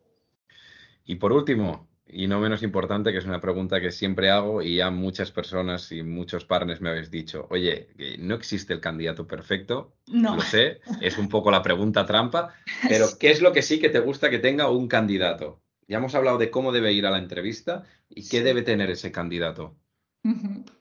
Y 1.05 1.15
por 1.15 1.31
último, 1.31 1.88
y 2.11 2.27
no 2.27 2.39
menos 2.39 2.63
importante, 2.63 3.11
que 3.11 3.19
es 3.19 3.25
una 3.25 3.39
pregunta 3.39 3.79
que 3.79 3.91
siempre 3.91 4.29
hago 4.29 4.61
y 4.61 4.77
ya 4.77 4.89
muchas 4.89 5.31
personas 5.31 5.91
y 5.91 6.03
muchos 6.03 6.45
partners 6.45 6.81
me 6.81 6.89
habéis 6.89 7.11
dicho, 7.11 7.47
oye, 7.49 7.87
no 8.19 8.35
existe 8.35 8.73
el 8.73 8.81
candidato 8.81 9.27
perfecto, 9.27 9.93
no. 10.07 10.35
lo 10.35 10.41
sé, 10.41 10.81
es 11.01 11.17
un 11.17 11.29
poco 11.29 11.51
la 11.51 11.61
pregunta 11.61 12.05
trampa, 12.05 12.53
pero 12.87 13.07
¿qué 13.19 13.31
es 13.31 13.41
lo 13.41 13.53
que 13.53 13.61
sí 13.61 13.79
que 13.79 13.89
te 13.89 13.99
gusta 13.99 14.29
que 14.29 14.39
tenga 14.39 14.69
un 14.69 14.87
candidato? 14.87 15.61
Ya 15.87 15.97
hemos 15.97 16.15
hablado 16.15 16.37
de 16.37 16.51
cómo 16.51 16.71
debe 16.71 16.93
ir 16.93 17.05
a 17.05 17.11
la 17.11 17.17
entrevista 17.17 17.83
y 18.09 18.27
qué 18.27 18.43
debe 18.43 18.61
tener 18.61 18.89
ese 18.91 19.11
candidato. 19.11 19.75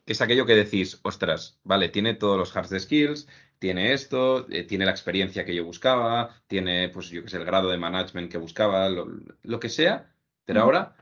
Es 0.05 0.21
aquello 0.21 0.47
que 0.47 0.55
decís, 0.55 0.99
ostras, 1.03 1.61
vale, 1.63 1.89
tiene 1.89 2.15
todos 2.15 2.37
los 2.37 2.55
hard 2.57 2.79
skills, 2.81 3.29
tiene 3.59 3.93
esto, 3.93 4.49
eh, 4.51 4.65
tiene 4.65 4.85
la 4.85 4.91
experiencia 4.91 5.45
que 5.45 5.55
yo 5.55 5.65
buscaba, 5.65 6.43
tiene, 6.47 6.89
pues 6.89 7.11
yo 7.11 7.23
que 7.23 7.31
sé, 7.31 7.37
el 7.37 7.45
grado 7.45 7.71
de 7.71 7.79
management 7.79 8.31
que 8.31 8.39
buscaba, 8.39 8.89
lo, 8.89 9.61
que 9.61 9.69
sea, 9.69 10.13
pero 10.45 10.63
ahora 10.63 10.97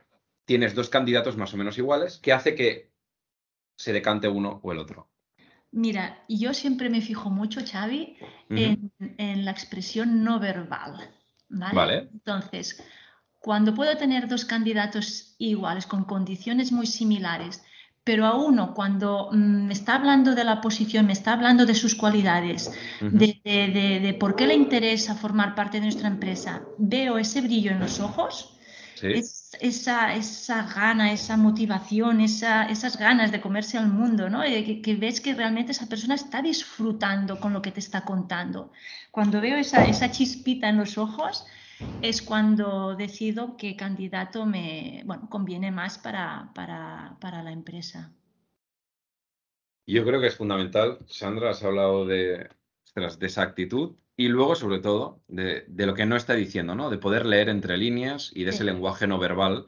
tienes 0.46 0.74
dos 0.74 0.88
candidatos 0.88 1.36
más 1.36 1.52
o 1.52 1.58
menos 1.58 1.76
iguales, 1.76 2.18
¿qué 2.22 2.32
hace 2.32 2.54
que 2.54 2.90
se 3.76 3.92
decante 3.92 4.28
uno 4.28 4.60
o 4.62 4.72
el 4.72 4.78
otro? 4.78 5.10
Mira, 5.72 6.24
yo 6.28 6.54
siempre 6.54 6.88
me 6.88 7.02
fijo 7.02 7.28
mucho, 7.28 7.60
Xavi, 7.60 8.16
en, 8.48 9.44
la 9.44 9.50
expresión 9.50 10.24
no 10.24 10.40
verbal. 10.40 11.10
¿vale? 11.48 12.08
Entonces, 12.12 12.82
cuando 13.40 13.74
puedo 13.74 13.94
tener 13.96 14.28
dos 14.28 14.44
candidatos 14.44 15.34
iguales, 15.38 15.86
con 15.86 16.04
condiciones 16.04 16.72
muy 16.72 16.86
similares, 16.86 17.62
pero 18.04 18.24
a 18.24 18.36
uno 18.36 18.72
cuando 18.72 19.30
mm, 19.32 19.66
me 19.66 19.72
está 19.72 19.96
hablando 19.96 20.34
de 20.34 20.44
la 20.44 20.60
posición, 20.60 21.06
me 21.06 21.12
está 21.12 21.32
hablando 21.32 21.66
de 21.66 21.74
sus 21.74 21.96
cualidades, 21.96 22.70
de, 23.00 23.40
de, 23.44 24.14
por 24.14 24.36
qué 24.36 24.46
le 24.46 24.54
interesa 24.54 25.16
formar 25.16 25.56
parte 25.56 25.78
de 25.78 25.84
nuestra 25.84 26.08
empresa, 26.08 26.62
veo 26.78 27.18
ese 27.18 27.40
brillo 27.40 27.72
en 27.72 27.80
los 27.80 27.98
ojos, 27.98 28.56
esa, 29.60 30.14
esa 30.14 30.62
gana, 30.62 31.12
esa 31.12 31.36
motivación, 31.36 32.20
esas 32.20 32.96
ganas 32.98 33.32
de 33.32 33.40
comerse 33.40 33.78
al 33.78 33.88
mundo, 33.88 34.28
¿no? 34.28 34.42
Eh, 34.42 34.80
que, 34.82 34.94
ves 34.96 35.20
que 35.20 35.34
realmente 35.34 35.72
esa 35.72 35.88
persona 35.88 36.14
está 36.14 36.42
disfrutando 36.42 37.38
con 37.40 37.52
lo 37.52 37.62
que 37.62 37.72
te 37.72 37.80
está 37.80 38.04
contando. 38.04 38.72
Cuando 39.10 39.40
veo 39.40 39.56
esa, 39.56 40.10
chispita 40.10 40.68
en 40.68 40.78
los 40.78 40.98
ojos, 40.98 41.46
es 42.02 42.22
cuando 42.22 42.96
decido 42.96 43.56
qué 43.56 43.76
candidato 43.76 44.46
me 44.46 45.04
conviene 45.28 45.70
más 45.70 45.98
para, 45.98 46.50
para, 46.54 47.16
para 47.20 47.42
la 47.42 47.52
empresa. 47.52 48.12
Yo 49.86 50.04
creo 50.04 50.20
que 50.20 50.28
es 50.28 50.36
fundamental, 50.36 50.98
Sandra, 51.06 51.50
has 51.50 51.62
hablado 51.62 52.06
de, 52.06 52.48
de 52.94 53.26
esa 53.26 53.42
actitud 53.42 53.96
y 54.16 54.28
luego, 54.28 54.54
sobre 54.54 54.78
todo, 54.78 55.20
de, 55.28 55.64
lo 55.68 55.94
que 55.94 56.06
no 56.06 56.16
está 56.16 56.32
diciendo, 56.32 56.74
¿no? 56.74 56.88
De 56.88 56.96
poder 56.96 57.26
leer 57.26 57.50
entre 57.50 57.76
líneas 57.76 58.30
y 58.34 58.44
de 58.44 58.50
ese 58.50 58.64
lenguaje 58.64 59.06
no 59.06 59.18
verbal 59.18 59.66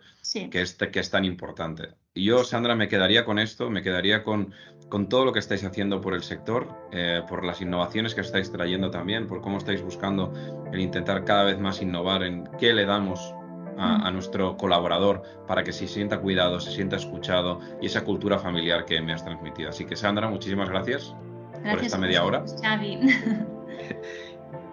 que, 0.51 0.63
es, 0.63 0.75
que 0.75 1.01
es 1.01 1.11
tan 1.11 1.27
importante. 1.27 1.91
Y 2.15 2.25
yo, 2.25 2.43
Sandra, 2.45 2.75
me 2.75 2.89
quedaría 2.89 3.27
con 3.27 3.39
esto, 3.39 3.69
me 3.69 3.83
quedaría 3.83 4.25
con, 4.25 4.55
con 4.89 5.11
todo 5.11 5.27
lo 5.27 5.33
que 5.33 5.39
estáis 5.39 5.65
haciendo 5.65 6.01
por 6.01 6.15
el 6.15 6.23
sector, 6.23 6.69
eh, 6.93 7.23
por 7.29 7.45
las 7.45 7.61
innovaciones 7.61 8.15
que 8.15 8.23
estáis 8.23 8.51
trayendo 8.51 8.91
también, 8.91 9.27
por 9.27 9.43
cómo 9.43 9.59
estáis 9.59 9.83
buscando 9.83 10.33
el 10.73 10.81
intentar 10.81 11.25
cada 11.25 11.45
vez 11.45 11.59
más 11.59 11.83
innovar 11.83 12.23
en 12.23 12.49
qué 12.59 12.73
le 12.73 12.87
damos 12.87 13.35
a, 13.81 14.11
nuestro 14.11 14.57
colaborador 14.57 15.23
para 15.47 15.63
que 15.63 15.73
se 15.73 15.87
sienta 15.87 16.19
cuidado, 16.19 16.59
se 16.59 16.73
sienta 16.73 16.97
escuchado 16.97 17.61
y 17.81 17.87
esa 17.87 18.03
cultura 18.03 18.37
familiar 18.39 18.85
que 18.85 19.01
me 19.01 19.13
has 19.13 19.25
transmitido. 19.25 19.69
Así 19.69 19.85
que, 19.85 19.95
Sandra, 19.95 20.29
muchísimas 20.29 20.69
gracias, 20.69 21.15
gracias 21.53 21.75
por 21.75 21.85
esta 21.85 21.99
media 21.99 22.25
hora. 22.25 22.45
Xavi. 22.61 22.99